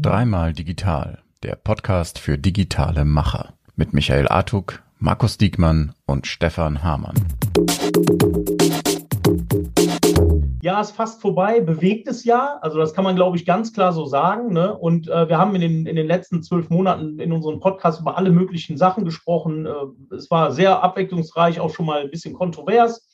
[0.00, 7.16] Dreimal Digital, der Podcast für digitale Macher mit Michael Artuk, Markus Diekmann und Stefan Hamann.
[10.62, 12.60] Jahr ist fast vorbei, bewegtes Jahr.
[12.62, 14.54] Also das kann man, glaube ich, ganz klar so sagen.
[14.54, 14.74] Ne?
[14.74, 18.16] Und äh, wir haben in den, in den letzten zwölf Monaten in unserem Podcast über
[18.16, 19.66] alle möglichen Sachen gesprochen.
[19.66, 23.06] Äh, es war sehr abwechslungsreich, auch schon mal ein bisschen kontrovers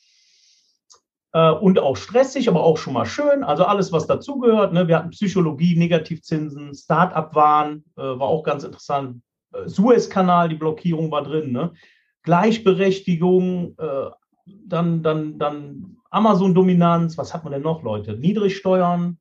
[1.39, 3.43] und auch stressig, aber auch schon mal schön.
[3.43, 4.71] Also alles, was dazugehört.
[4.71, 4.87] Ne?
[4.87, 9.21] Wir hatten Psychologie, Negativzinsen, Start-up-Wahn, äh, war auch ganz interessant.
[9.53, 11.51] Äh, Suezkanal, die Blockierung war drin.
[11.51, 11.73] Ne?
[12.21, 14.09] Gleichberechtigung, äh,
[14.45, 18.13] dann, dann, dann Amazon-Dominanz, was hat man denn noch, Leute?
[18.13, 19.17] Niedrigsteuern,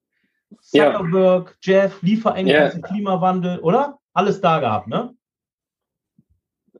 [0.61, 1.85] Zuckerberg, ja.
[1.85, 2.87] Jeff, Lieferengpässe, ja.
[2.87, 3.99] Klimawandel, oder?
[4.13, 5.15] Alles da gehabt, ne?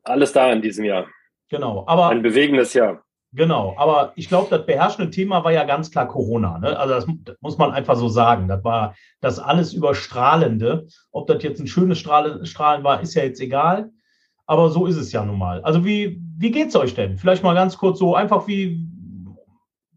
[0.03, 1.07] Alles da in diesem Jahr.
[1.49, 2.09] Genau, aber.
[2.09, 3.03] Ein bewegendes Jahr.
[3.35, 6.59] Genau, aber ich glaube, das beherrschende Thema war ja ganz klar Corona.
[6.59, 6.79] Ne?
[6.79, 8.47] Also das, das, muss man einfach so sagen.
[8.47, 10.87] Das war das alles überstrahlende.
[11.13, 13.91] Ob das jetzt ein schönes Strahlen, Strahlen war, ist ja jetzt egal.
[14.45, 15.63] Aber so ist es ja nun mal.
[15.63, 17.17] Also wie, wie geht's euch denn?
[17.17, 18.87] Vielleicht mal ganz kurz so einfach wie,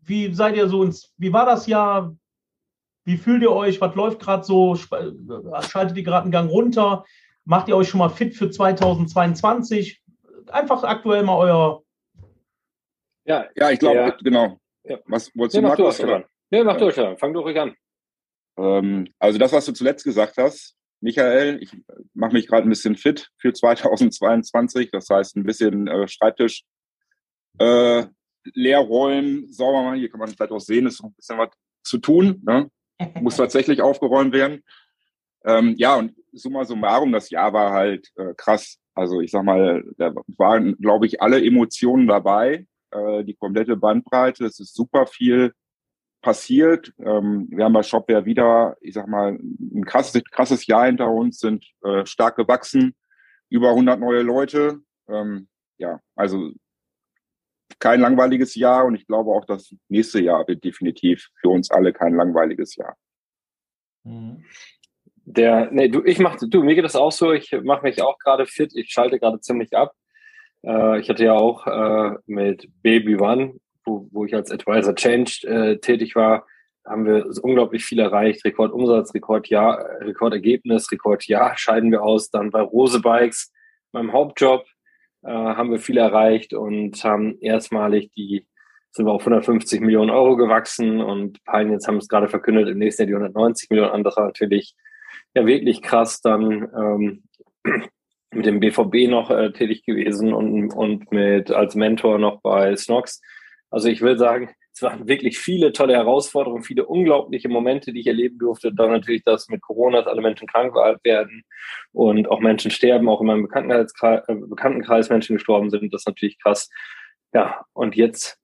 [0.02, 2.16] wie seid ihr so ins, wie war das Jahr?
[3.04, 3.82] Wie fühlt ihr euch?
[3.82, 4.76] Was läuft gerade so?
[4.76, 7.04] Schaltet ihr gerade einen Gang runter?
[7.44, 10.02] Macht ihr euch schon mal fit für 2022?
[10.48, 11.82] Einfach aktuell mal euer.
[13.26, 14.18] Ja, ja ich glaube, ja.
[14.24, 14.60] genau.
[14.84, 15.00] Ja.
[15.06, 15.98] Was wolltest du, nee, Markus?
[15.98, 17.76] Du nee, mach durch, fang du ruhig an.
[18.58, 21.72] Ähm, also das, was du zuletzt gesagt hast, Michael, ich
[22.14, 24.92] mache mich gerade ein bisschen fit für 2022.
[24.92, 26.64] Das heißt, ein bisschen äh, Schreibtisch
[27.60, 28.06] äh,
[28.54, 30.00] leer räumen, sauber machen.
[30.00, 31.50] Hier kann man vielleicht auch sehen, ist noch ein bisschen was
[31.84, 32.42] zu tun.
[32.46, 32.70] Ne?
[33.22, 34.64] Muss tatsächlich aufgeräumt werden.
[35.46, 38.80] Ähm, ja, und summa summarum, das Jahr war halt äh, krass.
[38.96, 44.46] Also ich sag mal, da waren, glaube ich, alle Emotionen dabei, äh, die komplette Bandbreite.
[44.46, 45.54] Es ist super viel
[46.22, 46.92] passiert.
[47.00, 51.40] Ähm, wir haben bei Shopware wieder, ich sag mal, ein krasses, krasses Jahr hinter uns,
[51.40, 52.96] sind äh, stark gewachsen,
[53.50, 54.80] über 100 neue Leute.
[55.08, 55.48] Ähm,
[55.78, 56.52] ja, also
[57.80, 61.94] kein langweiliges Jahr und ich glaube auch, das nächste Jahr wird definitiv für uns alle
[61.94, 62.96] kein langweiliges Jahr.
[64.04, 64.46] Mhm.
[65.28, 68.18] Der, nee, du, ich mach, du, mir geht das auch so, ich mache mich auch
[68.20, 69.94] gerade fit, ich schalte gerade ziemlich ab.
[70.66, 73.56] Äh, ich hatte ja auch äh, mit Baby One,
[73.86, 76.46] wo, wo ich als Advisor Change äh, tätig war,
[76.86, 78.46] haben wir unglaublich viel erreicht.
[78.46, 82.30] Rekordumsatz, Rekordjahr, Rekordergebnis, Rekordjahr scheiden wir aus.
[82.30, 83.52] Dann bei Rose Bikes,
[83.92, 84.66] meinem Hauptjob,
[85.24, 88.48] äh, haben wir viel erreicht und haben erstmalig die,
[88.92, 92.78] sind wir auf 150 Millionen Euro gewachsen und Pine jetzt haben es gerade verkündet, im
[92.78, 94.04] nächsten Jahr die 190 Millionen an.
[94.04, 94.76] Das war natürlich
[95.34, 96.22] ja wirklich krass.
[96.22, 97.24] Dann ähm,
[98.32, 103.22] mit dem BVB noch äh, tätig gewesen und, und mit als Mentor noch bei Snox.
[103.70, 108.08] Also ich will sagen, es waren wirklich viele tolle Herausforderungen, viele unglaubliche Momente, die ich
[108.08, 108.74] erleben durfte.
[108.74, 111.44] Dann natürlich das mit Corona, dass alle Menschen krank werden
[111.94, 115.94] und auch Menschen sterben, auch in meinem Bekanntenkreis, äh, Bekanntenkreis Menschen gestorben sind.
[115.94, 116.70] Das ist natürlich krass.
[117.34, 118.38] Ja, und jetzt,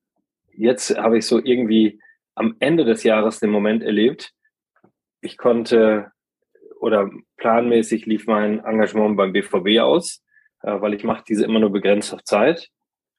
[0.53, 2.00] jetzt habe ich so irgendwie
[2.36, 4.31] am Ende des Jahres den Moment erlebt.
[5.20, 6.12] Ich konnte
[6.81, 10.24] oder planmäßig lief mein Engagement beim BVB aus,
[10.64, 12.69] äh, weil ich mache diese immer nur begrenzt auf Zeit.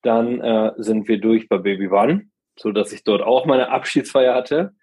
[0.02, 2.26] Dann äh, sind wir durch bei Baby One
[2.58, 4.74] so dass ich dort auch meine Abschiedsfeier hatte.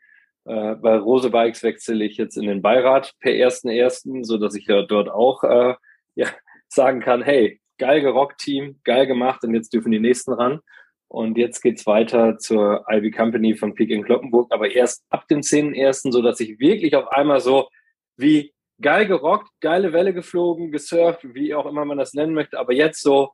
[0.45, 4.67] Äh, bei Rose Bikes wechsle ich jetzt in den Beirat per 1.1., so dass ich
[4.67, 5.75] ja dort auch äh,
[6.15, 6.27] ja,
[6.67, 10.59] sagen kann, hey, geil gerockt Team, geil gemacht und jetzt dürfen die nächsten ran.
[11.07, 15.39] Und jetzt geht's weiter zur Ivy Company von Peak in Kloppenburg, aber erst ab dem
[15.39, 17.67] 10.1., so dass ich wirklich auf einmal so
[18.15, 22.73] wie geil gerockt, geile Welle geflogen, gesurft, wie auch immer man das nennen möchte, aber
[22.73, 23.31] jetzt so,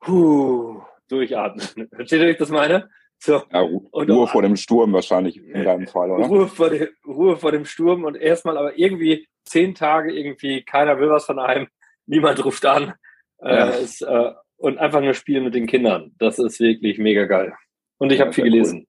[0.00, 1.88] puh, durchatmen.
[1.94, 2.88] Versteht ihr, wie ich das meine?
[3.18, 3.42] So.
[3.50, 6.26] Ja, und Ruhe vor dem Sturm wahrscheinlich in deinem Fall, oder?
[6.26, 10.98] Ruhe vor, dem, Ruhe vor dem Sturm und erstmal aber irgendwie zehn Tage irgendwie, keiner
[10.98, 11.68] will was von einem,
[12.06, 12.94] niemand ruft an.
[13.38, 13.70] Äh, ja.
[13.70, 16.14] Äh, ist, äh, und einfach nur spielen mit den Kindern.
[16.18, 17.54] Das ist wirklich mega geil.
[17.98, 18.86] Und ich ja, habe viel gelesen.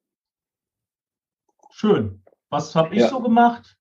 [1.61, 1.69] Cool.
[1.71, 2.23] Schön.
[2.49, 3.09] Was habe ich ja.
[3.09, 3.76] so gemacht?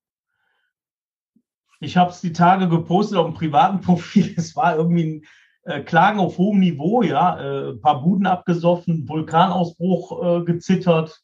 [1.80, 4.34] Ich habe es die Tage gepostet auf dem privaten Profil.
[4.36, 5.24] Es war irgendwie ein
[5.64, 11.22] äh, Klagen auf hohem Niveau, ja, äh, paar Buden abgesoffen, Vulkanausbruch äh, gezittert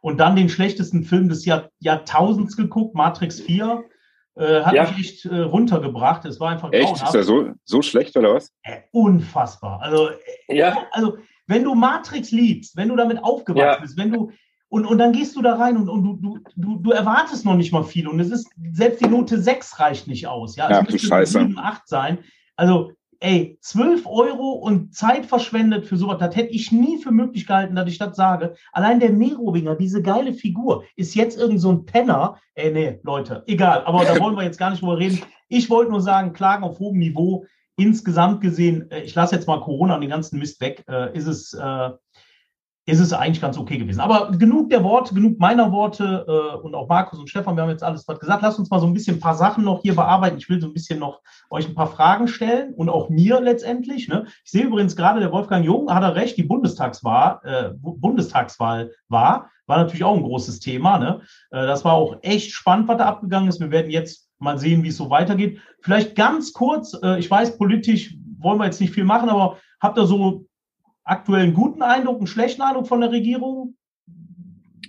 [0.00, 3.84] und dann den schlechtesten Film des Jahr, Jahrtausends geguckt, Matrix 4.
[4.36, 4.82] Äh, hat ja.
[4.84, 6.24] mich echt äh, runtergebracht.
[6.26, 6.92] Es war einfach Echt?
[6.92, 8.52] Ist er so, so schlecht oder was?
[8.62, 9.80] Äh, unfassbar.
[9.80, 10.10] Also,
[10.48, 10.86] ja.
[10.92, 11.16] also,
[11.46, 13.80] wenn du Matrix liebst, wenn du damit aufgewachsen ja.
[13.80, 14.30] bist, wenn du
[14.76, 17.72] und, und dann gehst du da rein und, und du, du, du erwartest noch nicht
[17.72, 18.06] mal viel.
[18.06, 20.54] Und es ist, selbst die Note 6 reicht nicht aus.
[20.54, 22.18] Ja, es ja, müsste 7, 8 sein.
[22.56, 27.46] Also ey, 12 Euro und Zeit verschwendet für sowas, das hätte ich nie für möglich
[27.46, 28.54] gehalten, dass ich das sage.
[28.70, 32.36] Allein der Merowinger, diese geile Figur, ist jetzt irgend so ein Penner.
[32.54, 35.22] Ey, nee, Leute, egal, aber da wollen wir jetzt gar nicht drüber reden.
[35.48, 37.46] Ich wollte nur sagen, Klagen auf hohem Niveau.
[37.78, 41.26] Insgesamt gesehen, äh, ich lasse jetzt mal Corona und den ganzen Mist weg, äh, ist
[41.26, 41.90] es äh,
[42.86, 44.00] ist es eigentlich ganz okay gewesen.
[44.00, 47.70] Aber genug der Worte, genug meiner Worte äh, und auch Markus und Stefan, wir haben
[47.70, 48.42] jetzt alles was gesagt.
[48.42, 50.38] Lasst uns mal so ein bisschen ein paar Sachen noch hier bearbeiten.
[50.38, 54.06] Ich will so ein bisschen noch euch ein paar Fragen stellen und auch mir letztendlich.
[54.06, 54.26] Ne?
[54.44, 59.50] Ich sehe übrigens gerade, der Wolfgang Jung hat er recht, die Bundestagswahl, äh, Bundestagswahl war,
[59.66, 60.98] war natürlich auch ein großes Thema.
[60.98, 61.22] Ne?
[61.50, 63.58] Äh, das war auch echt spannend, was da abgegangen ist.
[63.58, 65.58] Wir werden jetzt mal sehen, wie es so weitergeht.
[65.80, 69.98] Vielleicht ganz kurz, äh, ich weiß, politisch wollen wir jetzt nicht viel machen, aber habt
[69.98, 70.46] ihr so
[71.06, 73.76] aktuell einen guten Eindruck, einen schlechten Eindruck von der Regierung?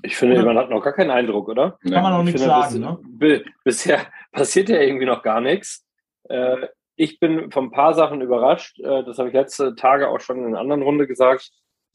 [0.03, 0.45] Ich finde, oder?
[0.45, 1.77] man hat noch gar keinen Eindruck, oder?
[1.81, 2.99] Kann man noch nichts sagen.
[3.17, 3.51] Bis, ne?
[3.63, 5.85] Bisher passiert ja irgendwie noch gar nichts.
[6.29, 8.79] Äh, ich bin von ein paar Sachen überrascht.
[8.79, 11.51] Äh, das habe ich letzte Tage auch schon in einer anderen Runde gesagt,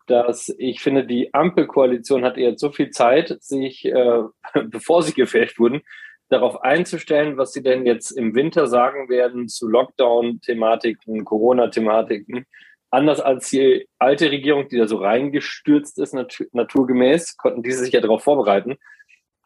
[0.07, 4.23] dass ich finde, die Ampelkoalition hatte jetzt so viel Zeit, sich, äh,
[4.65, 5.83] bevor sie gefällt wurden,
[6.29, 12.47] darauf einzustellen, was sie denn jetzt im Winter sagen werden zu Lockdown-Thematiken, Corona-Thematiken
[12.93, 17.93] anders als die alte Regierung, die da so reingestürzt ist, nat naturgemäß, konnten diese sich
[17.93, 18.77] ja darauf vorbereiten.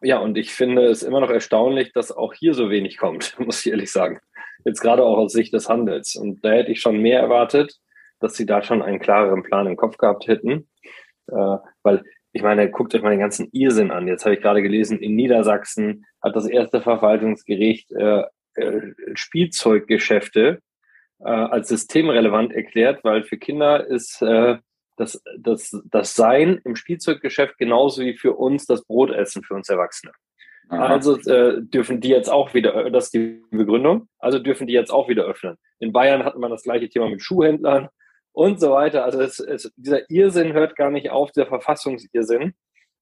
[0.01, 3.65] Ja, und ich finde es immer noch erstaunlich, dass auch hier so wenig kommt, muss
[3.65, 4.19] ich ehrlich sagen.
[4.65, 6.15] Jetzt gerade auch aus Sicht des Handels.
[6.15, 7.77] Und da hätte ich schon mehr erwartet,
[8.19, 10.67] dass sie da schon einen klareren Plan im Kopf gehabt hätten.
[11.27, 12.03] Äh, weil,
[12.33, 14.07] ich meine, guckt euch mal den ganzen Irrsinn an.
[14.07, 18.23] Jetzt habe ich gerade gelesen, in Niedersachsen hat das erste Verwaltungsgericht äh,
[18.55, 20.61] äh, Spielzeuggeschäfte
[21.19, 24.57] äh, als systemrelevant erklärt, weil für Kinder ist äh,
[24.97, 30.11] das, das, das Sein im Spielzeuggeschäft genauso wie für uns das Brotessen für uns Erwachsene.
[30.69, 30.87] Aha.
[30.87, 34.91] Also äh, dürfen die jetzt auch wieder, das ist die Begründung, also dürfen die jetzt
[34.91, 35.55] auch wieder öffnen.
[35.79, 37.87] In Bayern hatten wir das gleiche Thema mit Schuhhändlern
[38.33, 39.05] und so weiter.
[39.05, 42.53] Also es, es, dieser Irrsinn hört gar nicht auf, der Verfassungsirrsinn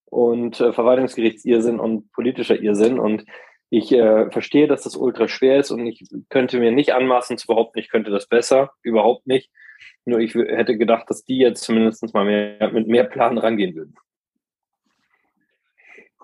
[0.06, 3.00] und äh, Verwaltungsgerichtsirrsinn und politischer Irrsinn.
[3.00, 3.25] Und
[3.69, 7.47] ich äh, verstehe, dass das ultra schwer ist und ich könnte mir nicht anmaßen zu
[7.47, 9.51] behaupten, ich könnte das besser, überhaupt nicht.
[10.06, 13.95] Nur ich hätte gedacht, dass die jetzt zumindest mal mehr, mit mehr Plan rangehen würden.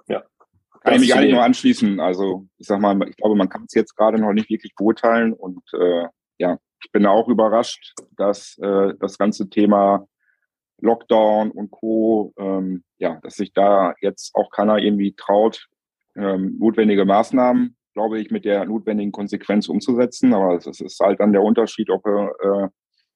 [0.07, 0.23] Ja.
[0.81, 1.99] Kann ich mich eigentlich nur anschließen.
[1.99, 5.33] Also ich sag mal, ich glaube, man kann es jetzt gerade noch nicht wirklich beurteilen
[5.33, 6.05] und äh,
[6.37, 10.07] ja, ich bin auch überrascht, dass äh, das ganze Thema
[10.81, 12.33] Lockdown und Co.
[12.37, 15.67] Ähm, ja, dass sich da jetzt auch keiner irgendwie traut,
[16.15, 20.33] ähm, notwendige Maßnahmen, glaube ich, mit der notwendigen Konsequenz umzusetzen.
[20.33, 22.67] Aber es ist halt dann der Unterschied, ob du äh,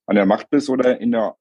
[0.07, 1.35] an der Macht bist oder in der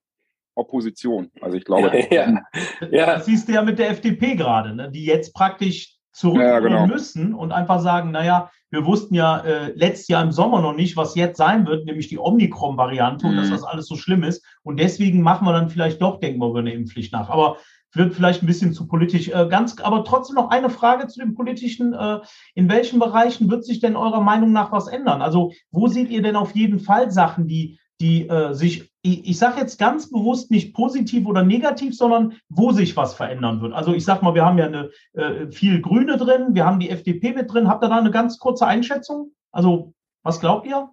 [0.55, 1.31] Opposition.
[1.41, 1.93] Also ich glaube.
[2.11, 2.43] Ja,
[2.91, 3.07] ja.
[3.07, 4.91] Das siehst du ja mit der FDP gerade, ne?
[4.91, 6.87] die jetzt praktisch zurückkommen ja, genau.
[6.87, 10.97] müssen und einfach sagen, naja, wir wussten ja äh, letztes Jahr im Sommer noch nicht,
[10.97, 13.33] was jetzt sein wird, nämlich die Omikron-Variante mhm.
[13.33, 13.53] und dass mhm.
[13.53, 14.45] das alles so schlimm ist.
[14.63, 17.31] Und deswegen machen wir dann vielleicht doch, denken wir über eine Impfpflicht nach.
[17.31, 17.57] Aber
[17.97, 19.29] wird vielleicht ein bisschen zu politisch.
[19.29, 21.93] Äh, ganz, aber trotzdem noch eine Frage zu dem politischen.
[21.93, 22.21] Äh,
[22.55, 25.23] in welchen Bereichen wird sich denn eurer Meinung nach was ändern?
[25.23, 29.39] Also wo seht ihr denn auf jeden Fall Sachen, die, die äh, sich, ich, ich
[29.39, 33.73] sage jetzt ganz bewusst nicht positiv oder negativ, sondern wo sich was verändern wird?
[33.73, 36.91] Also ich sag mal, wir haben ja eine, äh, viel Grüne drin, wir haben die
[36.91, 37.69] FDP mit drin.
[37.69, 39.33] Habt ihr da eine ganz kurze Einschätzung?
[39.53, 40.89] Also was glaubt ihr?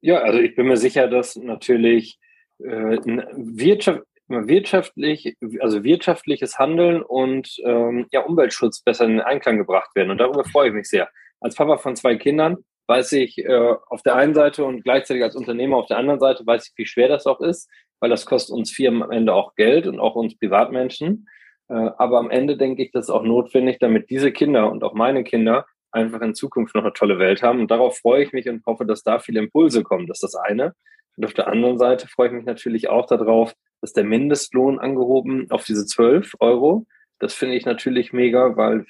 [0.00, 2.18] Ja, also ich bin mir sicher, dass natürlich
[2.58, 2.98] äh,
[3.36, 10.10] Wirtschaft, wirtschaftlich, also wirtschaftliches Handeln und ähm, ja, Umweltschutz besser in Einklang gebracht werden.
[10.10, 11.08] Und darüber freue ich mich sehr.
[11.40, 15.36] Als Papa von zwei Kindern weiß ich äh, auf der einen Seite und gleichzeitig als
[15.36, 17.70] Unternehmer auf der anderen Seite weiß ich, wie schwer das auch ist,
[18.00, 21.28] weil das kostet uns Firmen am Ende auch Geld und auch uns Privatmenschen.
[21.68, 24.94] Äh, aber am Ende denke ich, das ist auch notwendig, damit diese Kinder und auch
[24.94, 27.60] meine Kinder einfach in Zukunft noch eine tolle Welt haben.
[27.60, 30.06] Und darauf freue ich mich und hoffe, dass da viele Impulse kommen.
[30.06, 30.74] Das ist das eine.
[31.20, 35.50] Und auf der anderen Seite freue ich mich natürlich auch darauf, dass der Mindestlohn angehoben
[35.50, 36.86] auf diese 12 Euro.
[37.18, 38.86] Das finde ich natürlich mega, weil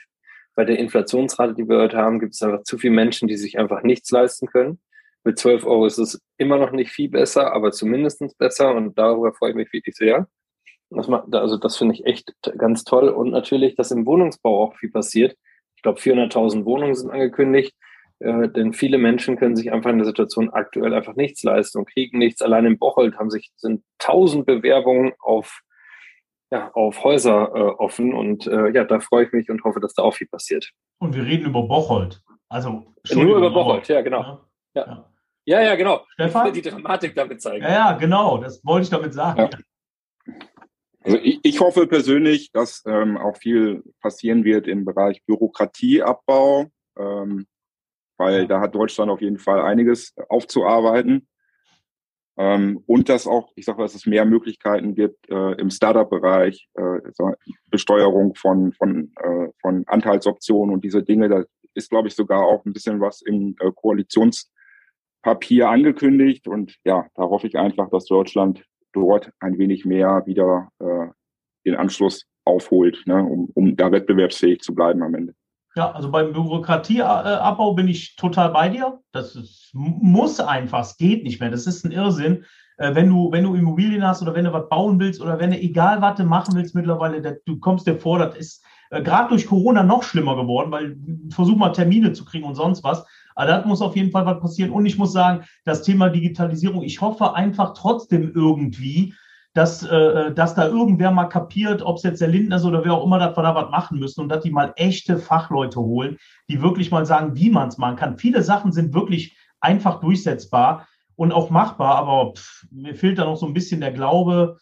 [0.54, 3.58] bei der Inflationsrate, die wir heute haben, gibt es einfach zu viele Menschen, die sich
[3.58, 4.78] einfach nichts leisten können.
[5.24, 9.32] Mit 12 Euro ist es immer noch nicht viel besser, aber zumindest besser und darüber
[9.32, 10.28] freue ich mich wirklich sehr.
[10.90, 14.76] Das macht, also das finde ich echt ganz toll und natürlich, dass im Wohnungsbau auch
[14.76, 15.36] viel passiert.
[15.74, 17.74] Ich glaube, 400.000 Wohnungen sind angekündigt.
[18.20, 21.90] Äh, denn viele Menschen können sich einfach in der Situation aktuell einfach nichts leisten und
[21.90, 22.42] kriegen nichts.
[22.42, 25.62] Allein in Bocholt haben sich sind tausend Bewerbungen auf
[26.52, 29.94] ja, auf Häuser äh, offen und äh, ja, da freue ich mich und hoffe, dass
[29.94, 30.70] da auch viel passiert.
[30.98, 32.20] Und wir reden über Bocholt.
[32.48, 34.22] Also nur über Bocholt, ja, genau.
[34.22, 34.40] Ja.
[34.74, 35.10] Ja.
[35.44, 36.04] ja, ja, genau.
[36.14, 36.48] Stefan?
[36.48, 37.62] Ich will die Dramatik damit zeigen.
[37.62, 38.38] Ja, ja, genau.
[38.38, 39.38] Das wollte ich damit sagen.
[39.38, 39.50] Ja.
[41.04, 46.66] Also ich, ich, hoffe persönlich, dass ähm, auch viel passieren wird im Bereich Bürokratieabbau.
[46.98, 47.46] Ähm,
[48.20, 51.26] weil da hat Deutschland auf jeden Fall einiges aufzuarbeiten.
[52.36, 57.00] Ähm, und dass auch, ich sage, dass es mehr Möglichkeiten gibt äh, im Startup-Bereich, äh,
[57.66, 61.30] Besteuerung von, von, äh, von Anteilsoptionen und diese Dinge.
[61.30, 66.46] Da ist, glaube ich, sogar auch ein bisschen was im äh, Koalitionspapier angekündigt.
[66.46, 71.06] Und ja, da hoffe ich einfach, dass Deutschland dort ein wenig mehr wieder äh,
[71.66, 75.34] den Anschluss aufholt, ne, um, um da wettbewerbsfähig zu bleiben am Ende.
[75.76, 79.00] Ja, also beim Bürokratieabbau bin ich total bei dir.
[79.12, 81.50] Das ist, muss einfach, es geht nicht mehr.
[81.50, 82.44] Das ist ein Irrsinn.
[82.76, 85.52] Äh, wenn du, wenn du Immobilien hast oder wenn du was bauen willst oder wenn
[85.52, 89.28] du egal was du machen willst mittlerweile, du kommst dir vor, das ist äh, gerade
[89.28, 90.96] durch Corona noch schlimmer geworden, weil
[91.30, 93.04] versuch mal Termine zu kriegen und sonst was.
[93.36, 94.72] Aber da muss auf jeden Fall was passieren.
[94.72, 99.14] Und ich muss sagen, das Thema Digitalisierung, ich hoffe einfach trotzdem irgendwie,
[99.52, 102.94] dass, äh, dass da irgendwer mal kapiert, ob es jetzt der Lindner ist oder wer
[102.94, 106.18] auch immer, dass wir da was machen müssen und dass die mal echte Fachleute holen,
[106.48, 108.18] die wirklich mal sagen, wie man es machen kann.
[108.18, 113.36] Viele Sachen sind wirklich einfach durchsetzbar und auch machbar, aber pff, mir fehlt da noch
[113.36, 114.58] so ein bisschen der Glaube.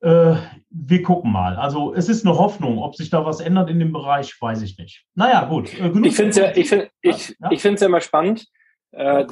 [0.00, 0.36] Äh,
[0.70, 1.56] wir gucken mal.
[1.56, 2.78] Also es ist eine Hoffnung.
[2.78, 5.04] Ob sich da was ändert in dem Bereich, weiß ich nicht.
[5.14, 5.72] Naja, gut.
[5.80, 7.50] Äh, ich finde es ja, ich find, ich, ja?
[7.50, 8.46] ich ja immer spannend.
[8.92, 9.26] Äh,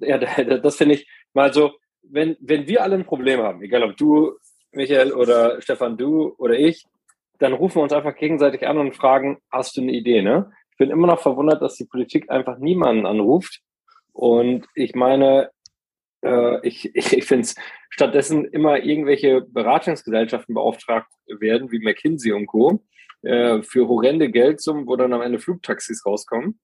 [0.00, 0.18] ja,
[0.62, 4.34] das finde ich mal so, wenn, wenn wir alle ein Problem haben, egal ob du,
[4.72, 6.86] Michael oder Stefan, du oder ich,
[7.38, 10.52] dann rufen wir uns einfach gegenseitig an und fragen, hast du eine Idee, ne?
[10.72, 13.60] Ich bin immer noch verwundert, dass die Politik einfach niemanden anruft.
[14.12, 15.50] Und ich meine,
[16.22, 17.54] äh, ich, ich, ich finde es
[17.90, 22.82] stattdessen immer irgendwelche Beratungsgesellschaften beauftragt werden, wie McKinsey und Co.,
[23.22, 26.58] äh, für horrende Geldsummen, wo dann am Ende Flugtaxis rauskommen.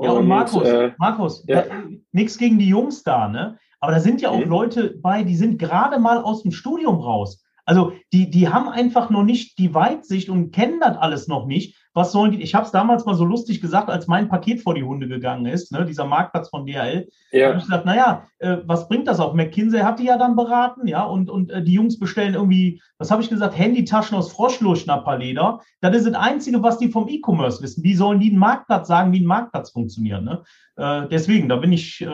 [0.00, 1.64] Ja, und, und Markus, äh, Markus, ja.
[2.10, 3.58] nichts gegen die Jungs da, ne?
[3.80, 4.44] Aber da sind ja auch.
[4.44, 7.44] Leute bei, die sind gerade mal aus dem Studium raus.
[7.64, 11.76] Also die, die haben einfach noch nicht die Weitsicht und kennen das alles noch nicht.
[11.92, 12.42] Was sollen die?
[12.42, 15.46] Ich habe es damals mal so lustig gesagt, als mein Paket vor die Hunde gegangen
[15.46, 17.08] ist, ne, dieser Marktplatz von DHL.
[17.32, 17.48] Ja.
[17.48, 19.34] habe ich gesagt, naja, äh, was bringt das auch?
[19.34, 23.10] McKinsey hat die ja dann beraten, ja, und, und äh, die Jungs bestellen irgendwie, was
[23.10, 25.60] habe ich gesagt, Handytaschen aus Froschlurschnapperleder.
[25.80, 27.82] Das ist das Einzige, was die vom E-Commerce wissen.
[27.82, 30.22] Wie sollen die einen Marktplatz sagen, wie ein Marktplatz funktioniert?
[30.22, 30.42] Ne?
[30.76, 32.08] Äh, deswegen, da bin ich äh,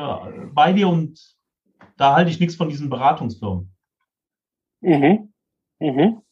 [0.53, 1.36] bei dir und
[1.97, 3.73] da halte ich nichts von diesen Beratungsfirmen.
[4.81, 5.33] Mhm.
[5.79, 6.23] Mhm.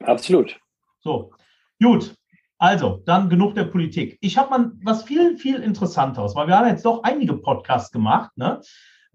[0.00, 0.60] Absolut.
[1.00, 1.32] So,
[1.80, 2.14] gut.
[2.58, 4.18] Also, dann genug der Politik.
[4.20, 8.30] Ich habe mal was viel, viel interessanteres, weil wir haben jetzt doch einige Podcasts gemacht.
[8.36, 8.60] Ne?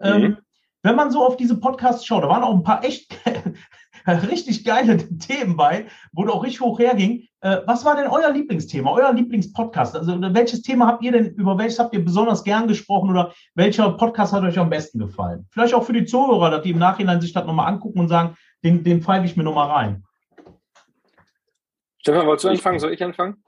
[0.01, 0.23] Ähm, mhm.
[0.25, 0.37] Ähm,
[0.83, 3.17] wenn man so auf diese Podcasts schaut, da waren auch ein paar echt
[4.07, 7.27] richtig geile Themen bei, wo du auch richtig hoch herging.
[7.41, 9.95] Äh, was war denn euer Lieblingsthema, euer Lieblingspodcast?
[9.95, 13.91] Also welches Thema habt ihr denn, über welches habt ihr besonders gern gesprochen oder welcher
[13.91, 15.47] Podcast hat euch am besten gefallen?
[15.51, 18.35] Vielleicht auch für die Zuhörer, dass die im Nachhinein sich das nochmal angucken und sagen,
[18.63, 20.03] den, den pfeife ich mir nochmal rein.
[21.99, 22.79] Stefan, wolltest du anfangen?
[22.79, 23.43] Soll ich anfangen?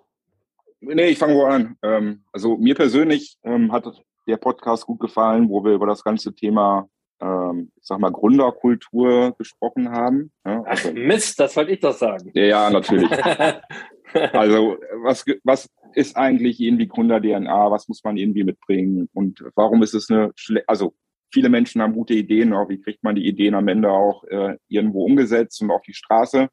[0.81, 1.77] Nee, ich fange wohl an.
[1.81, 3.85] Ähm, also mir persönlich ähm, hat
[4.27, 6.87] der Podcast gut gefallen, wo wir über das ganze Thema
[7.21, 10.31] ähm, ich sag mal, Gründerkultur gesprochen haben.
[10.45, 12.31] Ja, also, Ach Mist, das wollte ich doch sagen.
[12.33, 13.11] Ja, natürlich.
[14.33, 17.71] also was, was ist eigentlich irgendwie Gründer-DNA?
[17.71, 19.09] Was muss man irgendwie mitbringen?
[19.13, 20.93] Und warum ist es eine, Schle also
[21.31, 24.57] viele Menschen haben gute Ideen, auch wie kriegt man die Ideen am Ende auch äh,
[24.67, 26.49] irgendwo umgesetzt und auf die Straße?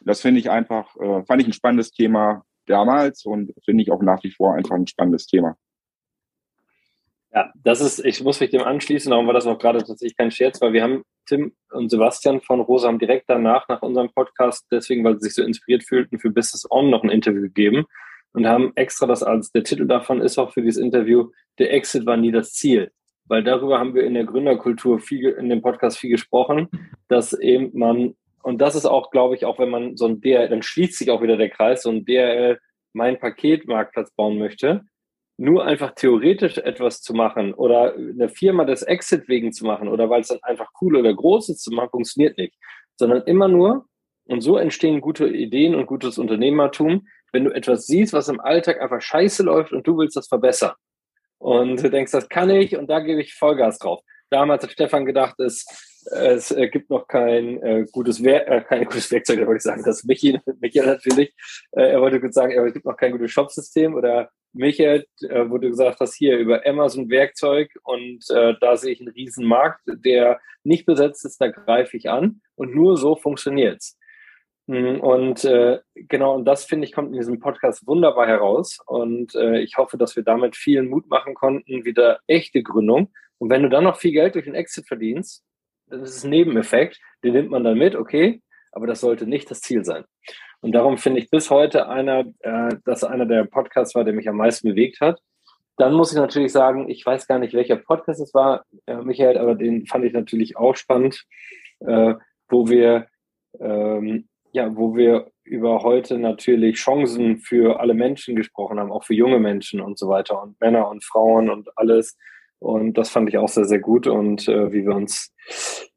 [0.00, 4.02] Das finde ich einfach, äh, fand ich ein spannendes Thema damals und finde ich auch
[4.02, 5.56] nach wie vor einfach ein spannendes Thema.
[7.34, 10.30] Ja, das ist, ich muss mich dem anschließen, darum war das auch gerade tatsächlich kein
[10.30, 14.66] Scherz, weil wir haben Tim und Sebastian von Rosa haben direkt danach, nach unserem Podcast,
[14.70, 17.86] deswegen, weil sie sich so inspiriert fühlten, für Business On noch ein Interview gegeben
[18.34, 22.04] und haben extra das als, der Titel davon ist auch für dieses Interview, der Exit
[22.04, 22.92] war nie das Ziel.
[23.24, 26.68] Weil darüber haben wir in der Gründerkultur viel, in dem Podcast viel gesprochen,
[27.08, 30.48] dass eben man, und das ist auch, glaube ich, auch wenn man so ein DRL,
[30.48, 32.58] dann schließt sich auch wieder der Kreis, so ein DRL,
[32.92, 34.82] mein Paketmarktplatz bauen möchte,
[35.42, 40.08] nur einfach theoretisch etwas zu machen oder eine Firma des Exit wegen zu machen oder
[40.08, 42.54] weil es dann einfach cool oder groß ist zu machen, funktioniert nicht.
[42.96, 43.86] Sondern immer nur,
[44.26, 48.80] und so entstehen gute Ideen und gutes Unternehmertum, wenn du etwas siehst, was im Alltag
[48.80, 50.74] einfach scheiße läuft und du willst das verbessern.
[51.38, 54.00] Und du denkst, das kann ich und da gebe ich Vollgas drauf.
[54.30, 55.66] Damals hat Stefan gedacht, es,
[56.12, 59.82] es gibt noch kein äh, gutes Werk, äh, kein gutes Werkzeug, da wollte ich sagen,
[59.84, 61.34] das Michi, Michael natürlich.
[61.72, 65.58] Äh, er wollte gut sagen, es gibt noch kein gutes Shopsystem oder Michael, äh, wo
[65.58, 69.80] du gesagt hast, hier über Amazon Werkzeug und äh, da sehe ich einen riesen Markt,
[69.86, 73.98] der nicht besetzt ist, da greife ich an und nur so funktioniert's.
[74.68, 78.78] Hm, und äh, genau, und das finde ich, kommt in diesem Podcast wunderbar heraus.
[78.86, 83.12] Und äh, ich hoffe, dass wir damit vielen Mut machen konnten, wieder echte Gründung.
[83.38, 85.44] Und wenn du dann noch viel Geld durch den Exit verdienst,
[85.86, 88.40] das ist ein Nebeneffekt, den nimmt man dann mit, okay,
[88.70, 90.04] aber das sollte nicht das Ziel sein.
[90.62, 94.28] Und darum finde ich bis heute einer, äh, dass einer der Podcasts war, der mich
[94.28, 95.20] am meisten bewegt hat.
[95.76, 99.38] dann muss ich natürlich sagen, ich weiß gar nicht, welcher Podcast es war, äh, Michael,
[99.38, 101.24] aber den fand ich natürlich auch spannend,
[101.80, 102.14] äh,
[102.48, 103.06] wo wir
[103.60, 109.14] ähm, ja, wo wir über heute natürlich Chancen für alle Menschen gesprochen haben, auch für
[109.14, 112.16] junge Menschen und so weiter und Männer und Frauen und alles.
[112.58, 115.34] Und das fand ich auch sehr, sehr gut und äh, wie wir uns,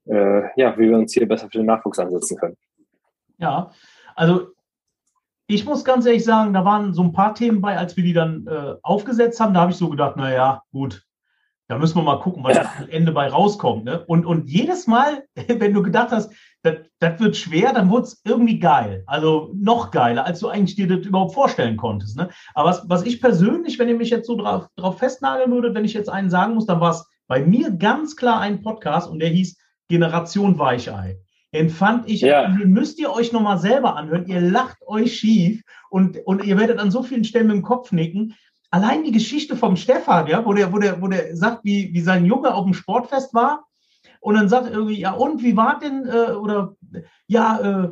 [0.05, 2.57] äh, ja, wie wir uns hier besser für den Nachwuchs ansetzen können.
[3.37, 3.71] Ja,
[4.15, 4.47] also
[5.47, 8.13] ich muss ganz ehrlich sagen, da waren so ein paar Themen bei, als wir die
[8.13, 11.05] dann äh, aufgesetzt haben, da habe ich so gedacht, naja, gut,
[11.67, 13.85] da müssen wir mal gucken, was am Ende bei rauskommt.
[13.85, 14.03] Ne?
[14.05, 16.31] Und, und jedes Mal, wenn du gedacht hast,
[16.63, 19.03] das, wird schwer, dann wurde es irgendwie geil.
[19.05, 22.17] Also noch geiler, als du eigentlich dir das überhaupt vorstellen konntest.
[22.17, 22.29] Ne?
[22.55, 25.85] Aber was, was ich persönlich, wenn ihr mich jetzt so drauf, drauf festnageln würdet, wenn
[25.85, 29.19] ich jetzt einen sagen muss, dann war es bei mir ganz klar ein Podcast und
[29.19, 29.57] der hieß
[29.89, 31.19] Generation Weichei.
[31.55, 32.47] Den fand ich, ja.
[32.49, 34.25] den müsst ihr euch nochmal selber anhören.
[34.27, 37.91] Ihr lacht euch schief und, und ihr werdet an so vielen Stellen mit dem Kopf
[37.91, 38.35] nicken.
[38.71, 42.01] Allein die Geschichte vom Stefan, ja, wo der, wo der, wo der sagt, wie, wie
[42.01, 43.65] sein Junge auf dem Sportfest war
[44.19, 46.75] und dann sagt er irgendwie, ja, und wie war denn, äh, oder
[47.27, 47.89] ja, äh,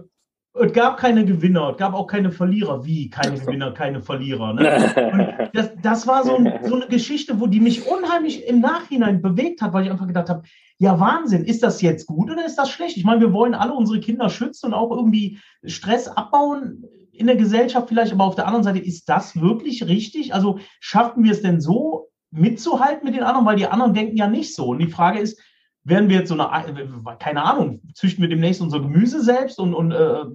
[0.56, 2.86] es gab keine Gewinner, es gab auch keine Verlierer.
[2.86, 3.10] Wie?
[3.10, 4.54] Keine Gewinner, keine Verlierer.
[4.54, 5.50] Ne?
[5.54, 9.62] das, das war so, ein, so, eine Geschichte, wo die mich unheimlich im Nachhinein bewegt
[9.62, 10.44] hat, weil ich einfach gedacht habe,
[10.84, 12.98] ja, Wahnsinn, ist das jetzt gut oder ist das schlecht?
[12.98, 17.38] Ich meine, wir wollen alle unsere Kinder schützen und auch irgendwie Stress abbauen in der
[17.38, 20.34] Gesellschaft vielleicht, aber auf der anderen Seite, ist das wirklich richtig?
[20.34, 24.28] Also schaffen wir es denn so mitzuhalten mit den anderen, weil die anderen denken ja
[24.28, 24.66] nicht so.
[24.72, 25.40] Und die Frage ist,
[25.86, 29.94] werden wir jetzt so eine, keine Ahnung, züchten wir demnächst unser Gemüse selbst und, und
[29.94, 30.26] äh,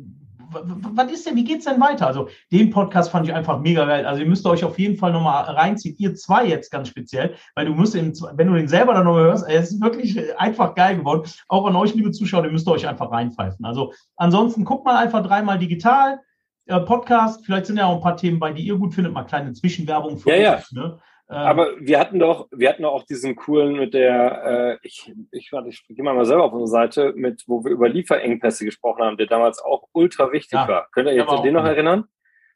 [0.65, 2.07] was ist denn, wie geht's denn weiter?
[2.07, 4.07] Also den Podcast fand ich einfach mega geil.
[4.07, 5.97] Also ihr müsst euch auf jeden Fall nochmal reinziehen.
[5.99, 9.25] Ihr zwei jetzt ganz speziell, weil du musst, den, wenn du den selber dann nochmal
[9.25, 11.29] hörst, es ist wirklich einfach geil geworden.
[11.49, 13.65] Auch an euch, liebe Zuschauer, ihr müsst euch einfach reinpfeifen.
[13.65, 16.21] Also ansonsten guckt mal einfach dreimal digital.
[16.67, 19.25] Äh, Podcast, vielleicht sind ja auch ein paar Themen bei, die ihr gut findet, mal
[19.25, 20.71] kleine Zwischenwerbung für ja, euch.
[20.73, 20.83] Ja.
[20.83, 20.99] Ne?
[21.31, 25.13] Ähm, Aber wir hatten doch, wir hatten doch auch diesen coolen mit der, äh, ich,
[25.31, 29.03] ich, warte, ich gehe mal selber auf unsere Seite, mit, wo wir über Lieferengpässe gesprochen
[29.03, 30.89] haben, der damals auch ultra wichtig ja, war.
[30.91, 32.05] Könnt ihr jetzt an den noch erinnern?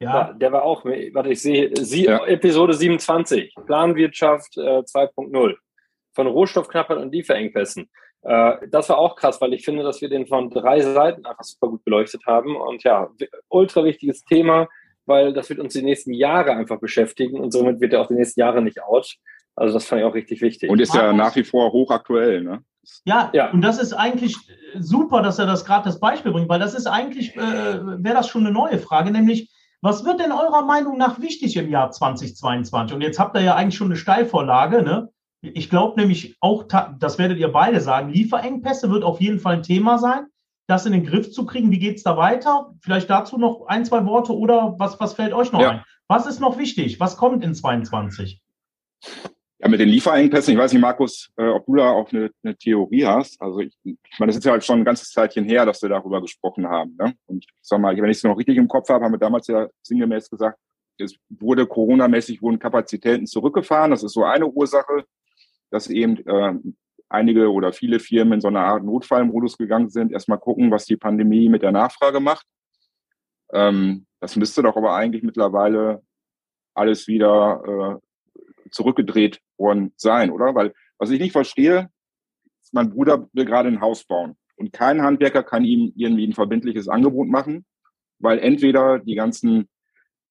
[0.01, 0.33] Ja.
[0.33, 2.25] Der war auch, warte, ich sehe, sie, ja.
[2.27, 5.55] Episode 27, Planwirtschaft äh, 2.0
[6.15, 7.91] von Rohstoffknappheit und Lieferengpässen.
[8.23, 11.45] Äh, das war auch krass, weil ich finde, dass wir den von drei Seiten einfach
[11.45, 12.57] super gut beleuchtet haben.
[12.57, 13.11] Und ja,
[13.49, 14.69] ultra wichtiges Thema
[15.07, 18.15] weil das wird uns die nächsten Jahre einfach beschäftigen und somit wird er auch die
[18.15, 19.17] nächsten Jahre nicht out.
[19.55, 20.71] Also das fand ich auch richtig wichtig.
[20.71, 22.65] Und ist ja nach wie vor hochaktuell, ne?
[23.05, 24.37] Ja, ja, und das ist eigentlich
[24.77, 28.29] super, dass er das gerade das Beispiel bringt, weil das ist eigentlich, äh, wäre das
[28.29, 32.95] schon eine neue Frage, nämlich, was wird denn eurer Meinung nach wichtig im Jahr 2022?
[32.95, 35.11] Und jetzt habt ihr ja eigentlich schon eine Steilvorlage, ne?
[35.43, 36.65] Ich glaube nämlich auch,
[36.99, 40.27] das werdet ihr beide sagen, Lieferengpässe wird auf jeden Fall ein Thema sein
[40.73, 41.71] das in den Griff zu kriegen.
[41.71, 42.73] Wie geht es da weiter?
[42.81, 45.71] Vielleicht dazu noch ein, zwei Worte oder was, was fällt euch noch ja.
[45.71, 45.85] ein?
[46.09, 46.99] Was ist noch wichtig?
[46.99, 48.41] Was kommt in 22?
[49.59, 52.57] Ja, mit den Lieferengpässen, ich weiß nicht, Markus, äh, ob du da auch eine, eine
[52.57, 53.41] Theorie hast.
[53.41, 55.91] Also ich, ich meine, das ist ja halt schon ein ganzes Zeitchen her, dass wir
[55.91, 56.97] darüber gesprochen haben.
[56.99, 57.15] Ne?
[57.27, 59.47] Und ich sag mal, wenn ich es noch richtig im Kopf habe, haben wir damals
[59.47, 60.59] ja sinngemäß gesagt,
[60.99, 63.91] es wurde Corona-mäßig wurden Kapazitäten zurückgefahren.
[63.91, 65.05] Das ist so eine Ursache,
[65.71, 66.55] dass eben äh,
[67.13, 70.97] einige oder viele Firmen in so eine Art Notfallmodus gegangen sind, erstmal gucken, was die
[70.97, 72.47] Pandemie mit der Nachfrage macht.
[73.53, 76.03] Ähm, das müsste doch aber eigentlich mittlerweile
[76.75, 80.55] alles wieder äh, zurückgedreht worden sein, oder?
[80.55, 81.91] Weil was ich nicht verstehe,
[82.73, 86.89] mein Bruder will gerade ein Haus bauen und kein Handwerker kann ihm irgendwie ein verbindliches
[86.89, 87.67] Angebot machen,
[88.19, 89.69] weil entweder die ganzen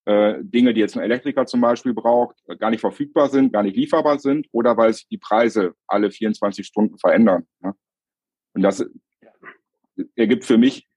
[0.06, 3.76] äh, Dinge, die jetzt ein Elektriker zum Beispiel braucht, gar nicht verfügbar sind, gar nicht
[3.76, 7.48] lieferbar sind oder weil sich die Preise alle 24 Stunden verändern.
[7.60, 7.74] Ne?
[8.54, 8.86] Und das
[10.16, 10.88] ergibt für mich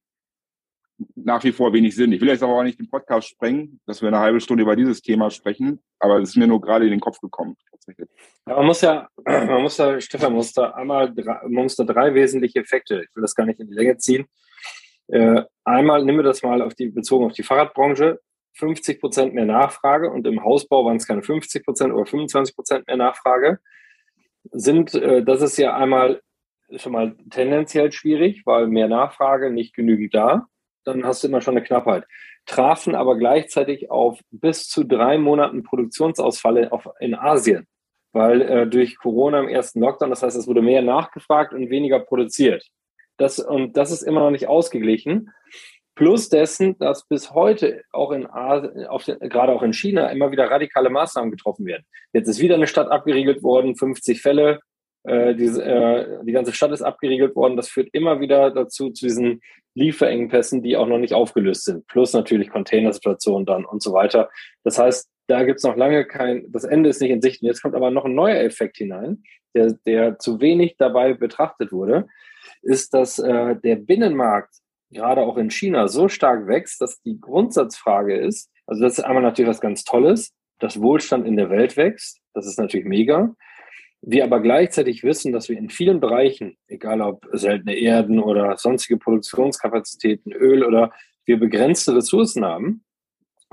[1.17, 2.13] nach wie vor wenig Sinn.
[2.13, 4.77] Ich will jetzt aber auch nicht den Podcast sprengen, dass wir eine halbe Stunde über
[4.77, 7.57] dieses Thema sprechen, aber es ist mir nur gerade in den Kopf gekommen.
[7.71, 8.09] Tatsächlich.
[8.47, 11.85] Ja, man muss ja, man muss da, Stefan, man muss da einmal, man muss da
[11.85, 14.27] drei wesentliche Effekte, ich will das gar nicht in die Länge ziehen.
[15.09, 18.21] Äh, einmal nehmen wir das mal auf die, bezogen auf die Fahrradbranche.
[18.55, 22.87] 50 Prozent mehr Nachfrage und im Hausbau waren es keine 50 Prozent oder 25 Prozent
[22.87, 23.59] mehr Nachfrage,
[24.51, 26.21] sind, äh, das ist ja einmal
[26.77, 30.47] schon mal tendenziell schwierig, weil mehr Nachfrage nicht genügend da.
[30.85, 32.05] Dann hast du immer schon eine Knappheit.
[32.47, 37.67] Trafen aber gleichzeitig auf bis zu drei Monaten Produktionsausfälle auf, in Asien,
[38.13, 42.01] weil äh, durch Corona im ersten Lockdown, das heißt, es wurde mehr nachgefragt und weniger
[42.01, 42.67] produziert.
[43.17, 45.31] Das, und das ist immer noch nicht ausgeglichen.
[45.95, 50.51] Plus dessen, dass bis heute auch in Asien, den, gerade auch in China immer wieder
[50.51, 51.85] radikale Maßnahmen getroffen werden.
[52.13, 54.61] Jetzt ist wieder eine Stadt abgeriegelt worden, 50 Fälle,
[55.05, 57.57] äh, die, äh, die ganze Stadt ist abgeriegelt worden.
[57.57, 59.41] Das führt immer wieder dazu, zu diesen
[59.75, 61.87] Lieferengpässen, die auch noch nicht aufgelöst sind.
[61.87, 64.31] Plus natürlich Containersituationen dann und so weiter.
[64.65, 67.43] Das heißt, da gibt es noch lange kein, das Ende ist nicht in Sicht.
[67.43, 69.23] Und jetzt kommt aber noch ein neuer Effekt hinein,
[69.55, 72.07] der, der zu wenig dabei betrachtet wurde,
[72.63, 74.55] ist, dass äh, der Binnenmarkt
[74.95, 79.23] gerade auch in China so stark wächst, dass die Grundsatzfrage ist, also das ist einmal
[79.23, 83.35] natürlich was ganz Tolles, dass Wohlstand in der Welt wächst, das ist natürlich mega.
[84.01, 88.99] Wir aber gleichzeitig wissen, dass wir in vielen Bereichen, egal ob seltene Erden oder sonstige
[88.99, 90.93] Produktionskapazitäten, Öl oder
[91.25, 92.85] wir begrenzte Ressourcen haben,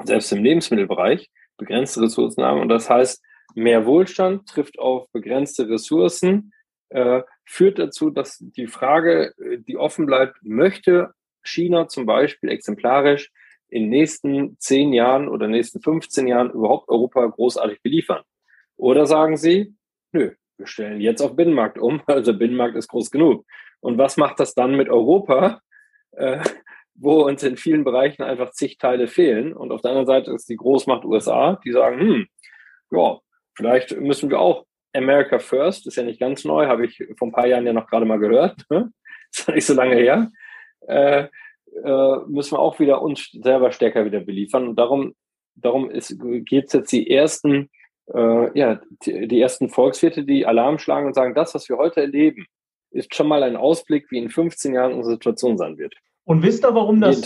[0.04, 2.60] selbst im Lebensmittelbereich begrenzte Ressourcen haben.
[2.60, 3.24] Und das heißt,
[3.56, 6.52] mehr Wohlstand trifft auf begrenzte Ressourcen,
[6.90, 9.34] äh, führt dazu, dass die Frage,
[9.68, 13.32] die offen bleibt, möchte China zum Beispiel exemplarisch
[13.70, 18.22] in den nächsten zehn Jahren oder nächsten 15 Jahren überhaupt Europa großartig beliefern?
[18.76, 19.76] Oder sagen Sie,
[20.12, 23.46] nö, wir stellen jetzt auf Binnenmarkt um, also Binnenmarkt ist groß genug.
[23.80, 25.62] Und was macht das dann mit Europa,
[26.12, 26.44] äh,
[26.96, 29.54] wo uns in vielen Bereichen einfach zig Teile fehlen?
[29.54, 32.28] Und auf der anderen Seite ist die Großmacht USA, die sagen, hm,
[32.92, 33.20] ja,
[33.56, 37.32] vielleicht müssen wir auch America First, ist ja nicht ganz neu, habe ich vor ein
[37.32, 38.92] paar Jahren ja noch gerade mal gehört, ne?
[39.32, 40.30] ist ja nicht so lange her.
[40.88, 41.28] Äh,
[41.84, 44.68] äh, müssen wir auch wieder uns selber stärker wieder beliefern.
[44.68, 45.16] Und darum,
[45.56, 47.70] darum geht es jetzt die ersten,
[48.14, 52.02] äh, ja, die, die, ersten Volkswirte, die Alarm schlagen und sagen, das, was wir heute
[52.02, 52.46] erleben,
[52.92, 55.94] ist schon mal ein Ausblick, wie in 15 Jahren unsere Situation sein wird.
[56.26, 57.26] Und wisst ihr, warum das,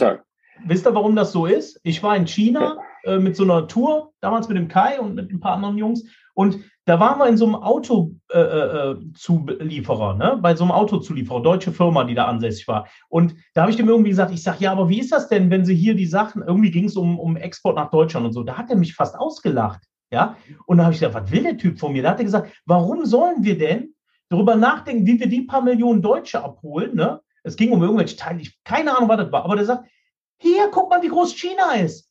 [0.63, 1.79] wisst ihr, warum das so ist?
[1.83, 2.83] Ich war in China ja.
[3.05, 6.03] Äh, mit so einer Tour, damals mit dem Kai und mit ein paar anderen Jungs.
[6.33, 10.37] Und da waren wir in so einem Autozulieferer, äh, äh, ne?
[10.41, 12.87] bei so einem Autozulieferer, deutsche Firma, die da ansässig war.
[13.09, 15.49] Und da habe ich dem irgendwie gesagt, ich sage, ja, aber wie ist das denn,
[15.49, 18.43] wenn Sie hier die Sachen, irgendwie ging es um, um Export nach Deutschland und so.
[18.43, 19.81] Da hat er mich fast ausgelacht.
[20.11, 20.37] Ja,
[20.67, 22.03] und da habe ich gesagt, was will der Typ von mir?
[22.03, 23.95] Da hat er gesagt, warum sollen wir denn
[24.29, 26.95] darüber nachdenken, wie wir die paar Millionen Deutsche abholen?
[26.95, 27.19] Ne?
[27.43, 29.89] Es ging um irgendwelche Teile, ich keine Ahnung, was das war, aber der sagt,
[30.37, 32.04] hier, guck mal, wie groß China ist.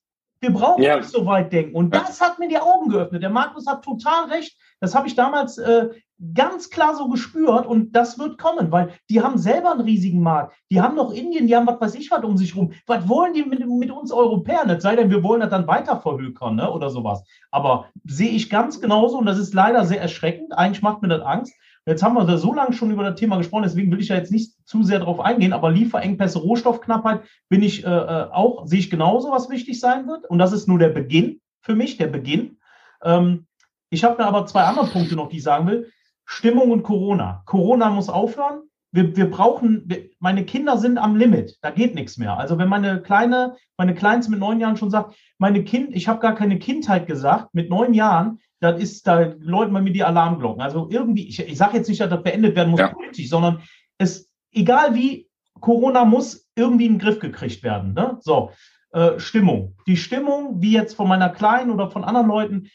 [0.44, 0.98] Wir brauchen ja.
[0.98, 1.74] nicht so weit denken.
[1.74, 3.22] Und das hat mir die Augen geöffnet.
[3.22, 4.59] Der Markus hat total recht.
[4.78, 5.88] Das habe ich damals äh,
[6.35, 10.54] ganz klar so gespürt und das wird kommen, weil die haben selber einen riesigen Markt.
[10.70, 12.72] Die haben noch Indien, die haben was weiß ich was um sich rum.
[12.87, 14.68] Was wollen die mit, mit uns Europäern?
[14.68, 16.70] Es sei denn, wir wollen das dann weiter verhökern ne?
[16.70, 17.24] oder sowas.
[17.50, 20.52] Aber sehe ich ganz genauso und das ist leider sehr erschreckend.
[20.57, 21.54] Eigentlich macht mir das Angst.
[21.87, 24.16] Jetzt haben wir da so lange schon über das Thema gesprochen, deswegen will ich ja
[24.16, 28.79] jetzt nicht zu sehr darauf eingehen, aber Lieferengpässe, Rohstoffknappheit bin ich äh, äh, auch, sehe
[28.79, 30.25] ich genauso, was wichtig sein wird.
[30.25, 32.59] Und das ist nur der Beginn für mich, der Beginn.
[33.03, 33.47] Ähm,
[33.90, 35.90] ich habe mir aber zwei andere Punkte noch, die ich sagen will.
[36.25, 37.42] Stimmung und Corona.
[37.44, 38.62] Corona muss aufhören.
[38.94, 42.38] Wir, wir brauchen, wir, meine Kinder sind am Limit, da geht nichts mehr.
[42.38, 46.20] Also wenn meine Kleine, meine Kleinste mit neun Jahren schon sagt, meine Kind, ich habe
[46.20, 50.62] gar keine Kindheit gesagt, mit neun Jahren, dann ist da läuten bei mir die Alarmglocken.
[50.62, 52.88] Also irgendwie, ich, ich sage jetzt nicht, dass das beendet werden muss ja.
[52.88, 53.62] politisch, sondern
[53.98, 55.28] es, egal wie,
[55.61, 57.94] Corona muss irgendwie in den Griff gekriegt werden.
[57.94, 58.18] Ne?
[58.20, 58.52] So,
[58.92, 59.76] äh, Stimmung.
[59.87, 62.70] Die Stimmung, wie jetzt von meiner Kleinen oder von anderen Leuten,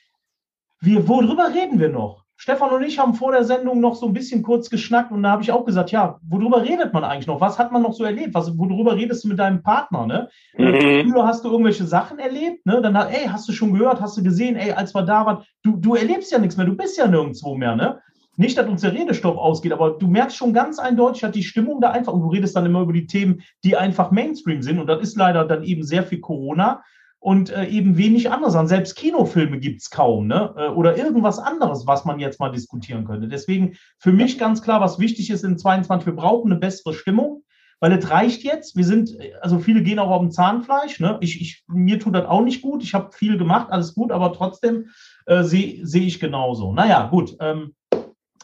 [0.82, 2.19] wir, worüber reden wir noch?
[2.42, 5.32] Stefan und ich haben vor der Sendung noch so ein bisschen kurz geschnackt und da
[5.32, 7.42] habe ich auch gesagt, ja, worüber redet man eigentlich noch?
[7.42, 8.34] Was hat man noch so erlebt?
[8.34, 10.08] Was, worüber redest du mit deinem Partner?
[10.08, 10.30] Ne?
[10.58, 11.12] Mhm.
[11.12, 12.82] Früher hast du irgendwelche Sachen erlebt, ne?
[12.82, 15.76] Dann ey, hast du schon gehört, hast du gesehen, ey, als wir da waren, du,
[15.76, 18.00] du erlebst ja nichts mehr, du bist ja nirgendwo mehr, ne?
[18.38, 21.82] Nicht, dass uns der Redestoff ausgeht, aber du merkst schon ganz eindeutig, hat die Stimmung
[21.82, 24.80] da einfach, und du redest dann immer über die Themen, die einfach Mainstream sind.
[24.80, 26.82] Und das ist leider dann eben sehr viel Corona
[27.20, 28.68] und äh, eben wenig anderes an.
[28.68, 30.54] Selbst Kinofilme gibt es kaum, ne?
[30.58, 33.28] Äh, oder irgendwas anderes, was man jetzt mal diskutieren könnte.
[33.28, 37.44] Deswegen für mich ganz klar, was wichtig ist in 22, wir brauchen eine bessere Stimmung,
[37.82, 38.78] weil es reicht jetzt.
[38.78, 41.00] Wir sind, also viele gehen auch auf dem Zahnfleisch.
[41.00, 41.18] Ne?
[41.22, 42.84] Ich, ich, mir tut das auch nicht gut.
[42.84, 44.88] Ich habe viel gemacht, alles gut, aber trotzdem
[45.26, 46.74] äh, sehe seh ich genauso.
[46.74, 47.36] Naja, gut.
[47.42, 47.74] Ähm,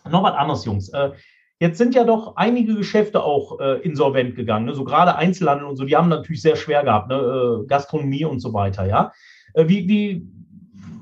[0.10, 0.90] noch was anderes, Jungs.
[0.90, 1.12] Äh,
[1.60, 4.76] Jetzt sind ja doch einige Geschäfte auch äh, insolvent gegangen, ne?
[4.76, 7.16] so gerade Einzelhandel und so, die haben natürlich sehr schwer gehabt, ne?
[7.16, 9.14] äh, Gastronomie und so weiter, ja.
[9.54, 10.28] Äh, wie, wie,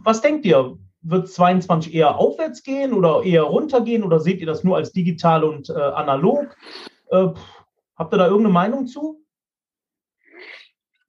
[0.03, 0.77] was denkt ihr?
[1.01, 5.43] Wird 22 eher aufwärts gehen oder eher runtergehen oder seht ihr das nur als digital
[5.43, 6.55] und äh, analog?
[7.11, 9.21] Habt ihr da irgendeine Meinung zu?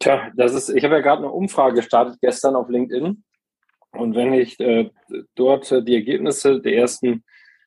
[0.00, 3.22] Tja, das ist, ich habe ja gerade eine Umfrage gestartet gestern auf LinkedIn.
[3.92, 4.58] Und wenn ich
[5.34, 7.24] dort die Ergebnisse der ersten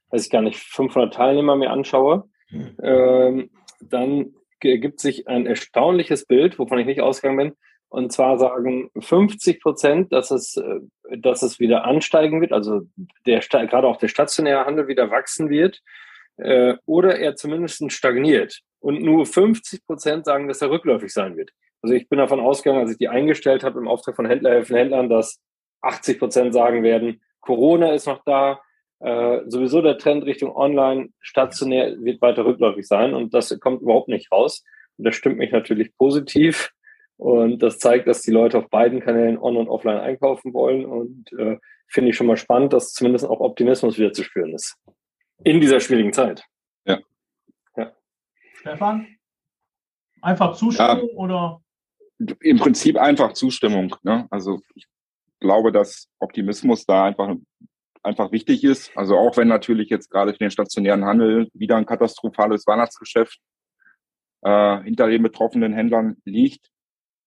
[0.09, 2.77] weiß ich gar nicht, 500 Teilnehmer mir anschaue, mhm.
[2.81, 3.49] ähm,
[3.81, 7.53] dann ergibt sich ein erstaunliches Bild, wovon ich nicht ausgegangen bin.
[7.89, 10.79] Und zwar sagen 50 Prozent, dass es, äh,
[11.17, 12.81] dass es wieder ansteigen wird, also
[13.25, 15.81] der, gerade auch der stationäre Handel wieder wachsen wird,
[16.37, 18.61] äh, oder er zumindest stagniert.
[18.79, 21.51] Und nur 50 Prozent sagen, dass er rückläufig sein wird.
[21.81, 25.09] Also ich bin davon ausgegangen, als ich die eingestellt habe im Auftrag von Händlerhelfen Händlern,
[25.09, 25.39] dass
[25.81, 28.59] 80 Prozent sagen werden, Corona ist noch da,
[28.99, 34.07] äh, sowieso der Trend Richtung Online, stationär wird weiter rückläufig sein und das kommt überhaupt
[34.07, 34.63] nicht raus.
[34.97, 36.71] Und das stimmt mich natürlich positiv.
[37.17, 40.85] Und das zeigt, dass die Leute auf beiden Kanälen on- und offline einkaufen wollen.
[40.85, 41.57] Und äh,
[41.87, 44.75] finde ich schon mal spannend, dass zumindest auch Optimismus wieder zu spüren ist.
[45.43, 46.43] In dieser schwierigen Zeit.
[46.85, 46.99] Ja.
[47.75, 47.91] ja.
[48.53, 49.07] Stefan?
[50.21, 51.61] Einfach Zustimmung ja, oder?
[52.41, 53.95] Im Prinzip einfach Zustimmung.
[54.03, 54.27] Ne?
[54.31, 54.87] Also ich
[55.39, 57.35] glaube, dass Optimismus da einfach,
[58.03, 58.95] einfach wichtig ist.
[58.95, 63.39] Also auch wenn natürlich jetzt gerade für den stationären Handel wieder ein katastrophales Weihnachtsgeschäft
[64.41, 66.69] äh, hinter den betroffenen Händlern liegt,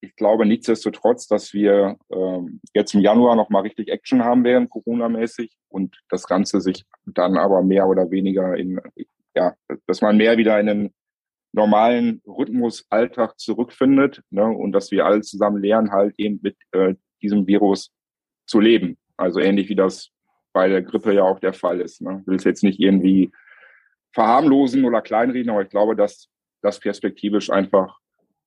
[0.02, 5.52] ich glaube nichtsdestotrotz, dass wir ähm, jetzt im Januar nochmal richtig Action haben werden, Corona-mäßig,
[5.68, 8.80] und das Ganze sich dann aber mehr oder weniger in,
[9.34, 9.54] ja,
[9.86, 10.94] dass man mehr wieder in den
[11.52, 16.94] normalen Rhythmus Alltag zurückfindet ne, und dass wir alle zusammen lernen, halt eben mit äh,
[17.22, 17.92] diesem Virus
[18.46, 18.96] zu leben.
[19.16, 20.10] Also ähnlich wie das
[20.52, 22.00] bei der Grippe ja auch der Fall ist.
[22.00, 22.18] Ne.
[22.20, 23.30] Ich will es jetzt nicht irgendwie
[24.12, 26.28] verharmlosen oder kleinreden, aber ich glaube, dass
[26.62, 27.98] das perspektivisch einfach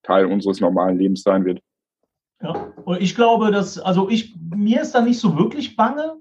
[0.02, 1.60] Teil unseres normalen Lebens sein wird.
[2.42, 6.16] Ja, und ich glaube, dass, also ich, mir ist da nicht so wirklich bange.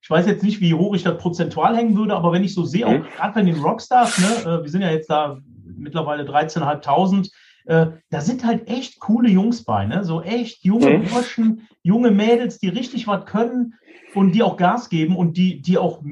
[0.00, 2.64] Ich weiß jetzt nicht, wie hoch ich das prozentual hängen würde, aber wenn ich so
[2.64, 3.02] sehe, mhm.
[3.02, 7.30] auch gerade bei den Rockstars, ne, äh, wir sind ja jetzt da mittlerweile 13.500,
[7.66, 10.04] äh, da sind halt echt coole Jungs bei, ne?
[10.04, 11.00] so echt junge.
[11.00, 13.74] Burschen, junge Mädels, die richtig was können
[14.14, 16.02] und die auch Gas geben und die, die auch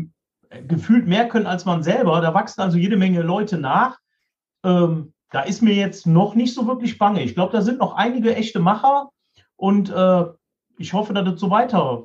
[0.66, 2.20] gefühlt mehr können als man selber.
[2.20, 3.98] Da wachsen also jede Menge Leute nach.
[4.64, 7.22] Ähm, da ist mir jetzt noch nicht so wirklich bange.
[7.22, 9.10] Ich glaube, da sind noch einige echte Macher
[9.56, 10.24] und äh,
[10.78, 12.04] ich hoffe, dass das so weiter,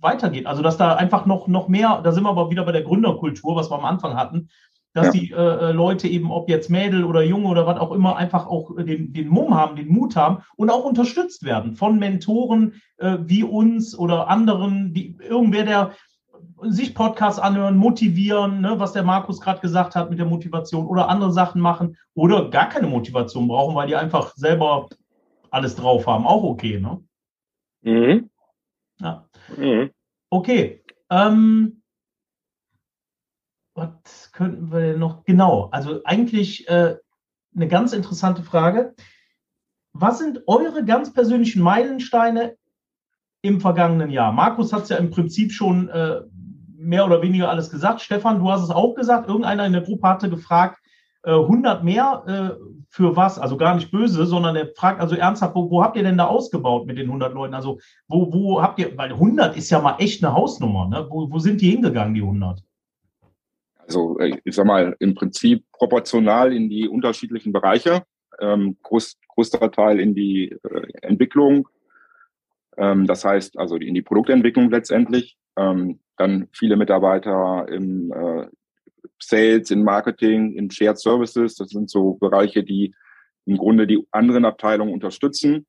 [0.00, 0.46] weitergeht.
[0.46, 3.56] Also, dass da einfach noch, noch mehr, da sind wir aber wieder bei der Gründerkultur,
[3.56, 4.48] was wir am Anfang hatten,
[4.94, 5.12] dass ja.
[5.12, 8.46] die äh, äh Leute eben, ob jetzt Mädel oder Junge oder was auch immer, einfach
[8.46, 13.18] auch den, den Mumm haben, den Mut haben und auch unterstützt werden von Mentoren äh,
[13.20, 15.90] wie uns oder anderen, die irgendwer, der
[16.62, 21.08] sich Podcasts anhören, motivieren, ne, was der Markus gerade gesagt hat mit der Motivation oder
[21.08, 24.88] andere Sachen machen oder gar keine Motivation brauchen, weil die einfach selber
[25.50, 26.26] alles drauf haben.
[26.26, 27.02] Auch okay, ne?
[27.82, 28.30] Mhm.
[29.00, 29.28] Ja.
[29.56, 29.90] Mhm.
[30.30, 30.82] Okay.
[31.10, 31.82] Ähm,
[33.74, 35.24] was könnten wir noch?
[35.24, 36.96] Genau, also eigentlich äh,
[37.54, 38.94] eine ganz interessante Frage.
[39.92, 42.56] Was sind eure ganz persönlichen Meilensteine
[43.42, 44.32] im vergangenen Jahr?
[44.32, 46.22] Markus hat es ja im Prinzip schon äh,
[46.76, 48.00] mehr oder weniger alles gesagt.
[48.00, 49.28] Stefan, du hast es auch gesagt.
[49.28, 50.80] Irgendeiner in der Gruppe hatte gefragt,
[51.22, 53.38] äh, 100 mehr äh, für was?
[53.38, 56.26] Also gar nicht böse, sondern er fragt also ernsthaft, wo, wo, habt ihr denn da
[56.26, 57.54] ausgebaut mit den 100 Leuten?
[57.54, 60.88] Also wo, wo habt ihr, weil 100 ist ja mal echt eine Hausnummer.
[60.88, 61.06] Ne?
[61.08, 62.62] Wo, wo sind die hingegangen, die 100?
[63.86, 68.02] Also äh, ich sag mal, im Prinzip proportional in die unterschiedlichen Bereiche.
[68.40, 71.68] Ähm, groß, großer Teil in die äh, Entwicklung,
[72.76, 75.36] ähm, das heißt also in die Produktentwicklung letztendlich.
[75.56, 78.46] Ähm, dann viele Mitarbeiter im äh,
[79.20, 81.54] Sales, in Marketing, in Shared Services.
[81.56, 82.94] Das sind so Bereiche, die
[83.46, 85.66] im Grunde die anderen Abteilungen unterstützen.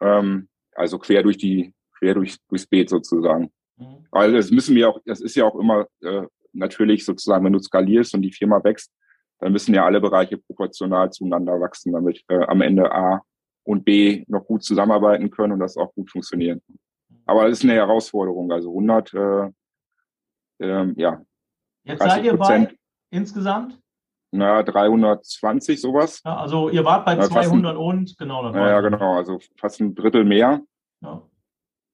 [0.00, 3.50] Ähm, also quer durch die, quer durch, durchs Beet sozusagen.
[3.76, 4.06] Mhm.
[4.10, 7.58] Weil das müssen wir auch, das ist ja auch immer äh, natürlich sozusagen, wenn du
[7.58, 8.92] skalierst und die Firma wächst,
[9.40, 13.22] dann müssen ja alle Bereiche proportional zueinander wachsen, damit äh, am Ende A
[13.64, 16.62] und B noch gut zusammenarbeiten können und das auch gut funktionieren.
[17.26, 18.52] Aber das ist eine Herausforderung.
[18.52, 19.50] Also 100 äh,
[20.60, 21.20] ähm, ja.
[21.84, 22.68] Jetzt seid ihr bei
[23.10, 23.78] insgesamt?
[24.30, 26.20] Na, 320 sowas.
[26.24, 28.52] Ja, also ihr wart bei ja, 200 ein, und genau.
[28.52, 29.16] Ja, ja, genau.
[29.16, 30.60] Also fast ein Drittel mehr.
[31.02, 31.22] Ja.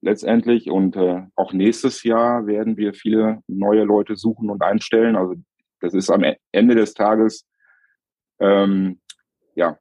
[0.02, 0.70] Letztendlich.
[0.70, 5.16] Und äh, auch nächstes Jahr werden wir viele neue Leute suchen und einstellen.
[5.16, 5.34] Also
[5.80, 7.46] das ist am Ende des Tages,
[8.38, 9.00] ähm,
[9.54, 9.78] ja,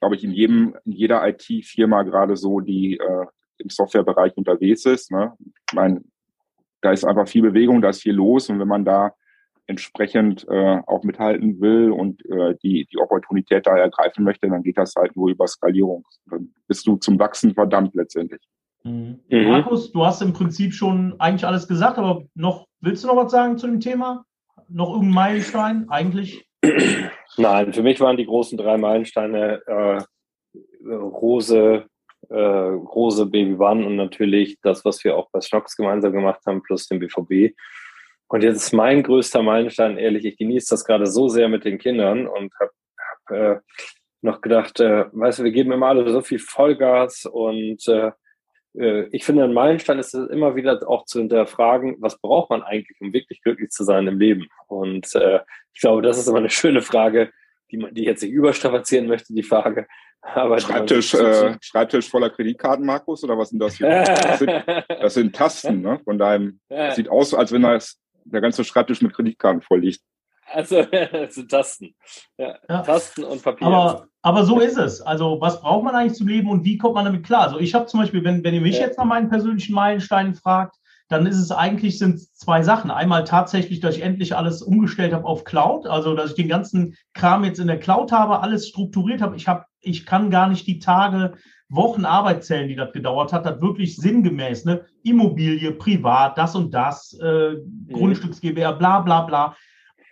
[0.00, 3.26] glaube ich, in jedem, in jeder IT-Firma gerade so, die äh,
[3.58, 5.12] im Softwarebereich unterwegs ist.
[5.12, 5.32] Ne?
[5.38, 6.02] Ich meine,
[6.80, 9.12] da ist einfach viel Bewegung, da ist viel los und wenn man da
[9.68, 14.76] entsprechend äh, auch mithalten will und äh, die, die Opportunität da ergreifen möchte, dann geht
[14.76, 16.04] das halt nur über Skalierung.
[16.26, 18.42] Dann bist du zum Wachsen verdammt letztendlich.
[18.84, 19.20] Mhm.
[19.28, 19.48] Mhm.
[19.48, 23.30] Markus, du hast im Prinzip schon eigentlich alles gesagt, aber noch willst du noch was
[23.30, 24.24] sagen zu dem Thema?
[24.68, 25.88] Noch irgendein Meilenstein?
[25.88, 26.46] Eigentlich?
[27.36, 30.02] Nein, für mich waren die großen drei Meilensteine äh,
[30.88, 31.86] Rose,
[32.28, 36.62] äh, Rose Baby One und natürlich das, was wir auch bei Schnox gemeinsam gemacht haben,
[36.62, 37.54] plus den BVB.
[38.28, 41.78] Und jetzt ist mein größter Meilenstein, ehrlich, ich genieße das gerade so sehr mit den
[41.78, 43.60] Kindern und habe hab, äh,
[44.22, 48.12] noch gedacht, äh, weißt du, wir geben immer alle so viel Vollgas und äh, äh,
[48.74, 52.98] ich finde, ein Meilenstein ist es immer wieder auch zu hinterfragen, was braucht man eigentlich,
[53.00, 54.48] um wirklich glücklich zu sein im Leben?
[54.66, 55.40] Und äh,
[55.74, 57.30] ich glaube, das ist immer eine schöne Frage,
[57.70, 59.86] die, man, die ich jetzt nicht überstrapazieren möchte, die Frage.
[60.22, 63.88] Aber Schreibtisch, äh, Schreibtisch voller Kreditkarten, Markus, oder was sind das hier?
[63.88, 64.50] Das sind,
[64.88, 66.00] das sind Tasten, ne?
[66.04, 70.00] Von deinem, das sieht aus, als wenn das, der ganze Schreibtisch mit Kreditkarten voll liegt.
[70.52, 70.78] Also,
[71.12, 71.94] also Tasten.
[72.38, 72.82] Ja, ja.
[72.82, 73.66] Tasten und Papier.
[73.66, 75.00] Aber, aber so ist es.
[75.00, 77.42] Also, was braucht man eigentlich zum Leben und wie kommt man damit klar?
[77.42, 78.86] Also, ich habe zum Beispiel, wenn, wenn ihr mich ja.
[78.86, 80.76] jetzt nach meinen persönlichen Meilensteinen fragt,
[81.08, 82.90] dann ist es eigentlich sind zwei Sachen.
[82.90, 86.96] Einmal tatsächlich, dass ich endlich alles umgestellt habe auf Cloud, also dass ich den ganzen
[87.12, 89.36] Kram jetzt in der Cloud habe, alles strukturiert habe.
[89.36, 91.34] Ich habe, ich kann gar nicht die Tage,
[91.68, 94.84] Wochen Arbeit zählen, die das gedauert hat, das wirklich sinngemäß, ne?
[95.04, 97.88] Immobilie, privat, das und das, äh, mhm.
[97.92, 99.56] Grundstücks-GBR, bla bla bla.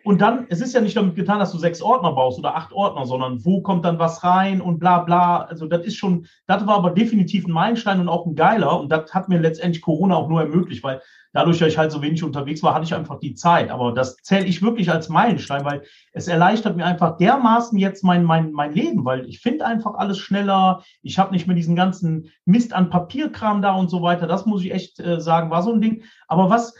[0.02, 2.72] Und dann, es ist ja nicht damit getan, dass du sechs Ordner baust oder acht
[2.72, 5.42] Ordner, sondern wo kommt dann was rein und bla bla.
[5.42, 8.80] Also das ist schon, das war aber definitiv ein Meilenstein und auch ein geiler.
[8.80, 12.00] Und das hat mir letztendlich Corona auch nur ermöglicht, weil dadurch, dass ich halt so
[12.00, 13.70] wenig unterwegs war, hatte ich einfach die Zeit.
[13.70, 15.82] Aber das zähle ich wirklich als Meilenstein, weil
[16.12, 20.18] es erleichtert mir einfach dermaßen jetzt mein, mein, mein Leben, weil ich finde einfach alles
[20.18, 20.82] schneller.
[21.02, 24.26] Ich habe nicht mehr diesen ganzen Mist an Papierkram da und so weiter.
[24.26, 26.04] Das muss ich echt äh, sagen, war so ein Ding.
[26.26, 26.74] Aber was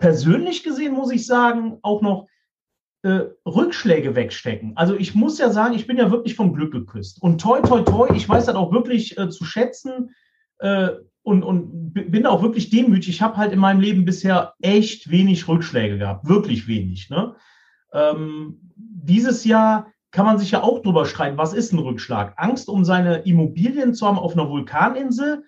[0.00, 2.26] persönlich gesehen muss ich sagen, auch noch,
[3.02, 4.76] äh, Rückschläge wegstecken.
[4.76, 7.20] Also ich muss ja sagen, ich bin ja wirklich vom Glück geküsst.
[7.20, 10.14] Und toi, toi, toi, ich weiß das auch wirklich äh, zu schätzen
[10.58, 10.90] äh,
[11.22, 13.08] und, und bin auch wirklich demütig.
[13.08, 17.10] Ich habe halt in meinem Leben bisher echt wenig Rückschläge gehabt, wirklich wenig.
[17.10, 17.34] Ne?
[17.92, 22.34] Ähm, dieses Jahr kann man sich ja auch drüber streiten, was ist ein Rückschlag?
[22.36, 25.44] Angst um seine Immobilien zu haben auf einer Vulkaninsel?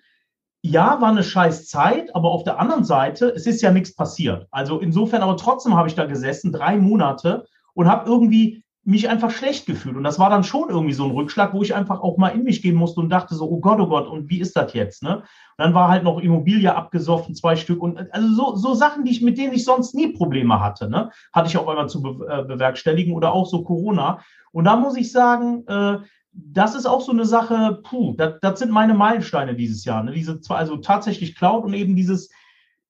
[0.67, 4.47] Ja, war eine scheiß Zeit, aber auf der anderen Seite, es ist ja nichts passiert.
[4.49, 9.29] Also insofern, aber trotzdem habe ich da gesessen, drei Monate und habe irgendwie mich einfach
[9.29, 9.95] schlecht gefühlt.
[9.95, 12.43] Und das war dann schon irgendwie so ein Rückschlag, wo ich einfach auch mal in
[12.43, 15.03] mich gehen musste und dachte so, oh Gott, oh Gott, und wie ist das jetzt?
[15.03, 15.17] Ne?
[15.17, 15.23] Und
[15.59, 17.83] dann war halt noch Immobilie abgesoffen, zwei Stück.
[17.83, 21.11] Und also so, so Sachen, die ich, mit denen ich sonst nie Probleme hatte, ne?
[21.31, 24.19] hatte ich auch einmal zu äh, bewerkstelligen oder auch so Corona.
[24.51, 25.97] Und da muss ich sagen, äh,
[26.35, 30.03] das ist auch so eine Sache, puh, das, das sind meine Meilensteine dieses Jahr.
[30.03, 30.11] Ne?
[30.11, 32.29] Diese zwei, also tatsächlich Cloud und eben dieses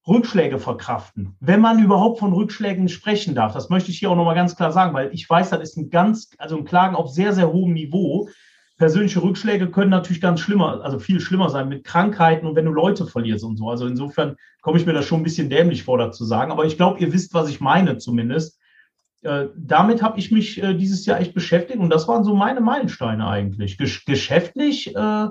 [0.07, 1.35] Rückschläge verkraften.
[1.39, 4.71] Wenn man überhaupt von Rückschlägen sprechen darf, das möchte ich hier auch nochmal ganz klar
[4.71, 7.73] sagen, weil ich weiß, das ist ein ganz, also ein Klagen auf sehr, sehr hohem
[7.73, 8.29] Niveau.
[8.77, 12.71] Persönliche Rückschläge können natürlich ganz schlimmer, also viel schlimmer sein mit Krankheiten und wenn du
[12.71, 13.69] Leute verlierst und so.
[13.69, 16.51] Also insofern komme ich mir das schon ein bisschen dämlich vor, dazu sagen.
[16.51, 18.59] Aber ich glaube, ihr wisst, was ich meine zumindest.
[19.21, 22.61] Äh, damit habe ich mich äh, dieses Jahr echt beschäftigt und das waren so meine
[22.61, 23.77] Meilensteine eigentlich.
[23.77, 25.27] Gesch geschäftlich äh,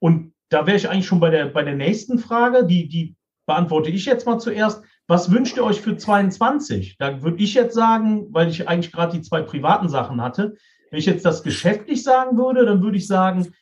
[0.00, 3.16] und da wäre ich eigentlich schon bei der, bei der nächsten Frage, die, die
[3.46, 4.82] beantworte ich jetzt mal zuerst.
[5.06, 6.96] Was wünscht ihr euch für 22?
[6.98, 10.56] Da würde ich jetzt sagen, weil ich eigentlich gerade die zwei privaten Sachen hatte,
[10.90, 13.52] wenn ich jetzt das geschäftlich sagen würde, dann würde ich sagen,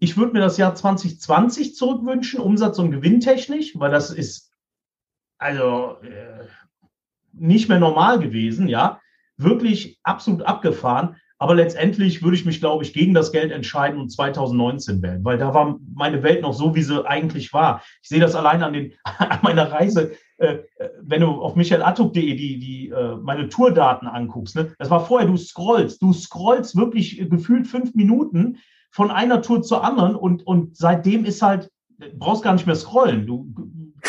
[0.00, 4.52] ich würde mir das Jahr 2020 zurückwünschen, Umsatz- und gewinntechnisch, weil das ist,
[5.38, 6.46] also äh,
[7.40, 9.00] nicht mehr normal gewesen, ja,
[9.36, 11.16] wirklich absolut abgefahren.
[11.40, 15.38] Aber letztendlich würde ich mich, glaube ich, gegen das Geld entscheiden und 2019 wählen, weil
[15.38, 17.80] da war meine Welt noch so, wie sie eigentlich war.
[18.02, 20.12] Ich sehe das allein an, den, an meiner Reise.
[20.38, 20.58] Äh,
[21.00, 24.72] wenn du auf michaelatuk.de die, die, äh, meine Tourdaten anguckst, ne?
[24.78, 28.58] das war vorher, du scrollst, du scrollst wirklich gefühlt fünf Minuten
[28.90, 31.70] von einer Tour zur anderen und, und seitdem ist halt,
[32.14, 33.26] brauchst gar nicht mehr scrollen.
[33.26, 33.46] Du,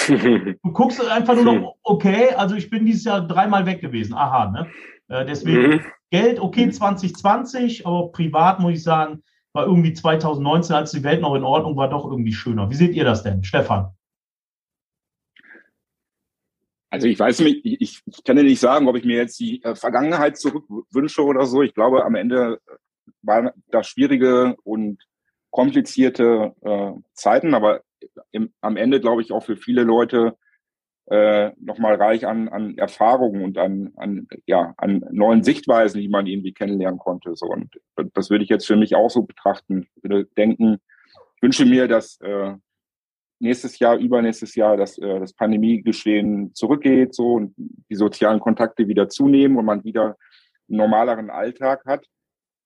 [0.64, 4.14] du guckst einfach nur noch, okay, also ich bin dieses Jahr dreimal weg gewesen.
[4.14, 4.68] Aha, ne?
[5.08, 5.82] Äh, deswegen mhm.
[6.12, 11.36] Geld, okay, 2020, aber privat muss ich sagen, war irgendwie 2019, als die Welt noch
[11.36, 12.70] in Ordnung war, doch irgendwie schöner.
[12.70, 13.94] Wie seht ihr das denn, Stefan?
[16.92, 19.64] Also ich weiß nicht, ich, ich kann dir nicht sagen, ob ich mir jetzt die
[19.64, 21.62] äh, Vergangenheit zurückwünsche oder so.
[21.62, 22.60] Ich glaube, am Ende
[23.22, 25.00] waren da schwierige und
[25.52, 27.82] komplizierte äh, Zeiten, aber
[28.32, 30.38] im, am Ende, glaube ich, auch für viele Leute
[31.10, 36.28] äh, nochmal reich an, an Erfahrungen und an, an, ja, an neuen Sichtweisen, die man
[36.28, 37.36] irgendwie kennenlernen konnte.
[37.36, 37.48] So.
[37.48, 37.80] Und
[38.14, 39.88] das würde ich jetzt für mich auch so betrachten.
[39.96, 40.78] Ich würde denken,
[41.36, 42.54] ich wünsche mir, dass äh,
[43.40, 49.10] nächstes Jahr, übernächstes Jahr, dass äh, das Pandemiegeschehen zurückgeht so und die sozialen Kontakte wieder
[49.10, 50.16] zunehmen und man wieder
[50.70, 52.06] einen normaleren Alltag hat.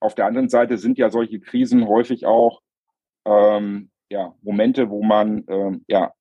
[0.02, 2.62] Auf der anderen Seite sind ja solche Krisen häufig auch
[3.26, 6.14] ähm, ja, Momente, wo man ähm, ja,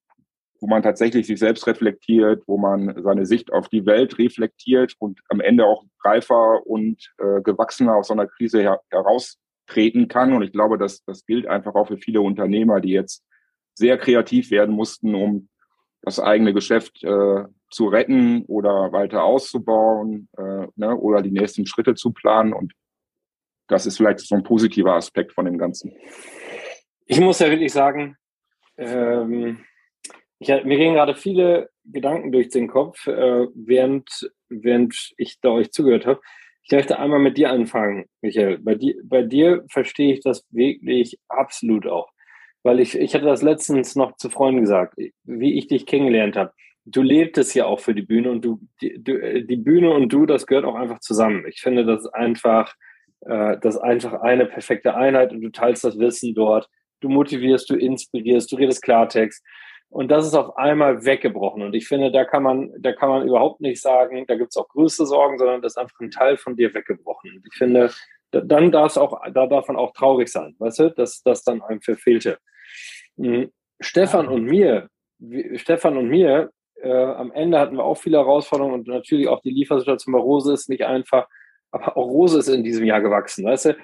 [0.60, 5.20] wo man tatsächlich sich selbst reflektiert, wo man seine Sicht auf die Welt reflektiert und
[5.28, 10.32] am Ende auch reifer und äh, gewachsener aus so einer Krise her heraustreten kann.
[10.32, 13.24] Und ich glaube, dass das gilt einfach auch für viele Unternehmer, die jetzt
[13.74, 15.48] sehr kreativ werden mussten, um
[16.02, 21.94] das eigene Geschäft äh, zu retten oder weiter auszubauen äh, ne, oder die nächsten Schritte
[21.94, 22.52] zu planen.
[22.52, 22.72] Und
[23.66, 25.92] das ist vielleicht so ein positiver Aspekt von dem Ganzen.
[27.06, 28.16] Ich muss ja wirklich sagen,
[28.76, 29.64] ähm,
[30.38, 35.72] ich, mir gehen gerade viele Gedanken durch den Kopf, äh, während, während ich da euch
[35.72, 36.20] zugehört habe.
[36.64, 38.58] Ich möchte einmal mit dir anfangen, Michael.
[38.58, 42.08] Bei dir, bei dir verstehe ich das wirklich absolut auch.
[42.62, 46.52] Weil ich, ich hatte das letztens noch zu Freunden gesagt, wie ich dich kennengelernt habe.
[46.84, 49.90] du lebst es ja auch für die Bühne und du die, du, äh, die Bühne
[49.90, 51.44] und du, das gehört auch einfach zusammen.
[51.48, 52.74] Ich finde, das einfach,
[53.20, 56.68] äh, das einfach eine perfekte Einheit und du teilst das Wissen dort.
[57.02, 59.44] Du motivierst, du inspirierst, du redest Klartext.
[59.90, 61.62] Und das ist auf einmal weggebrochen.
[61.62, 64.56] Und ich finde, da kann man, da kann man überhaupt nicht sagen, da gibt es
[64.56, 67.30] auch größte Sorgen, sondern das ist einfach ein Teil von dir weggebrochen.
[67.36, 67.90] Und ich finde,
[68.30, 71.60] dann darf es auch, da darf man auch traurig sein, weißt du, dass das dann
[71.60, 72.38] einem verfehlte.
[73.16, 73.50] Mhm.
[73.80, 74.88] Stefan und mir,
[75.56, 76.50] Stefan und mir,
[76.80, 80.52] äh, am Ende hatten wir auch viele Herausforderungen und natürlich auch die Liefersituation bei Rose
[80.52, 81.28] ist nicht einfach,
[81.70, 83.76] aber auch Rose ist in diesem Jahr gewachsen, weißt du.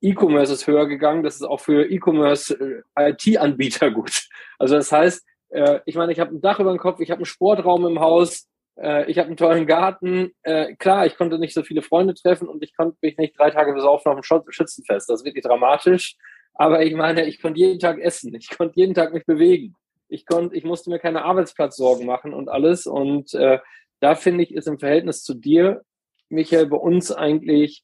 [0.00, 4.28] E-Commerce ist höher gegangen, das ist auch für E-Commerce äh, gut.
[4.58, 7.18] Also das heißt, äh, ich meine, ich habe ein Dach über dem Kopf, ich habe
[7.18, 10.32] einen Sportraum im Haus, äh, ich habe einen tollen Garten.
[10.78, 13.72] Klar, ich konnte nicht so viele Freunde treffen und ich konnte mich nicht drei Tage
[13.72, 15.08] besaufen auf dem Schützenfest.
[15.08, 16.16] Das ist wirklich dramatisch.
[16.54, 19.74] Aber ich meine, ich konnte jeden Tag essen, ich konnte jeden Tag mich bewegen.
[20.08, 22.86] Ich konnte, ich musste mir keine Arbeitsplatzsorgen machen und alles.
[22.86, 23.58] Und äh,
[24.00, 25.82] da finde ich, ist im Verhältnis zu dir,
[26.28, 27.82] Michael, bei uns eigentlich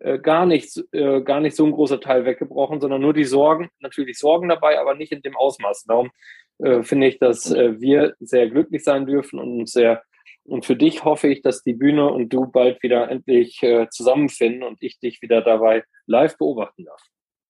[0.00, 3.68] äh, gar nicht, äh, gar nicht so ein großer Teil weggebrochen, sondern nur die Sorgen,
[3.80, 5.84] natürlich Sorgen dabei, aber nicht in dem Ausmaß.
[5.84, 6.10] Darum
[6.58, 10.02] äh, finde ich, dass äh, wir sehr glücklich sein dürfen und sehr
[10.44, 14.62] und für dich hoffe ich, dass die Bühne und du bald wieder endlich äh, zusammenfinden
[14.62, 17.02] und ich dich wieder dabei live beobachten darf.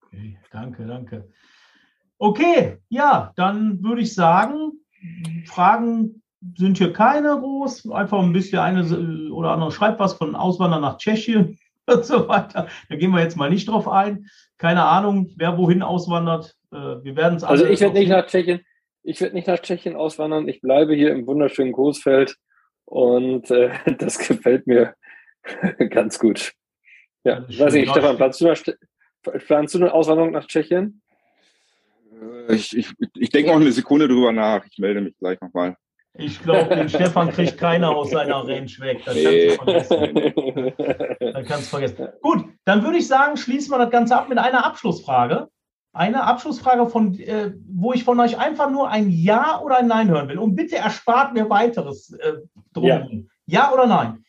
[0.05, 1.32] Okay, danke, danke.
[2.18, 4.72] Okay, ja, dann würde ich sagen,
[5.46, 6.22] Fragen
[6.57, 7.88] sind hier keine groß.
[7.90, 11.57] Einfach ein bisschen eine oder andere schreibt was von Auswandern nach Tschechien
[11.95, 12.68] und so weiter.
[12.89, 14.28] Da gehen wir jetzt mal nicht drauf ein.
[14.59, 16.55] Keine Ahnung, wer wohin auswandert.
[16.72, 18.61] Äh, wir werden es Also ich werde nicht nach Tschechien.
[19.03, 20.49] Ich werde nicht nach Tschechien auswandern.
[20.49, 22.36] Ich bleibe hier im wunderschönen Coesfeld
[22.84, 24.95] und äh, das gefällt mir
[25.91, 26.53] ganz gut.
[27.24, 28.55] Ja, ich weiß nicht, Stefan, planst du,
[29.47, 31.03] planst du eine Auswanderung nach Tschechien?
[32.49, 34.64] Äh, ich, ich, ich denke noch eine Sekunde drüber nach.
[34.66, 35.76] Ich melde mich gleich nochmal.
[36.18, 39.02] Ich glaube, den Stefan kriegt keiner aus seiner Range weg.
[39.04, 39.56] Das nee.
[39.56, 40.72] kannst du vergessen.
[41.20, 42.08] Das kannst du vergessen.
[42.20, 45.48] Gut, dann würde ich sagen, schließen wir das Ganze ab mit einer Abschlussfrage
[45.98, 50.08] eine Abschlussfrage, von, äh, wo ich von euch einfach nur ein Ja oder ein Nein
[50.08, 50.38] hören will.
[50.38, 52.34] Und bitte erspart mir weiteres äh,
[52.72, 53.28] drumherum.
[53.46, 53.62] Ja.
[53.62, 54.24] ja oder nein?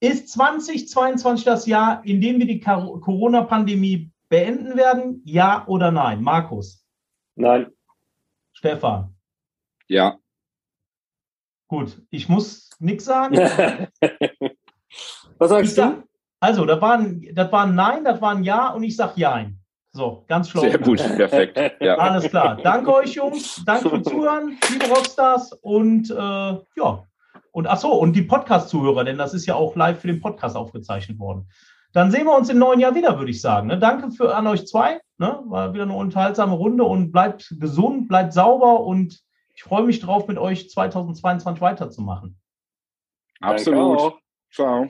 [0.00, 5.22] Ist 2022 das Jahr, in dem wir die Corona-Pandemie beenden werden?
[5.24, 6.22] Ja oder nein?
[6.22, 6.86] Markus?
[7.34, 7.72] Nein.
[8.52, 9.16] Stefan?
[9.88, 10.18] Ja.
[11.68, 13.36] Gut, ich muss nichts sagen.
[15.38, 16.02] Was sagst sag, du?
[16.40, 19.12] Also, das war, ein, das war ein Nein, das war ein Ja und ich sage
[19.16, 19.58] Jein.
[19.92, 20.62] So, ganz schlau.
[20.62, 21.58] Sehr gut, perfekt.
[21.80, 21.96] Ja.
[21.96, 22.56] Alles klar.
[22.62, 23.62] Danke euch, Jungs.
[23.66, 25.52] Danke fürs Zuhören, liebe Rockstars.
[25.52, 27.04] Und äh, ja,
[27.52, 30.56] und ach so, und die Podcast-Zuhörer, denn das ist ja auch live für den Podcast
[30.56, 31.48] aufgezeichnet worden.
[31.92, 33.68] Dann sehen wir uns im neuen Jahr wieder, würde ich sagen.
[33.68, 33.78] Ne?
[33.78, 35.00] Danke für, an euch zwei.
[35.18, 35.40] Ne?
[35.46, 39.20] War wieder eine unterhaltsame Runde und bleibt gesund, bleibt sauber und
[39.58, 42.40] ich freue mich drauf, mit euch 2022 weiterzumachen.
[43.40, 44.14] Absolut.
[44.52, 44.86] Ciao.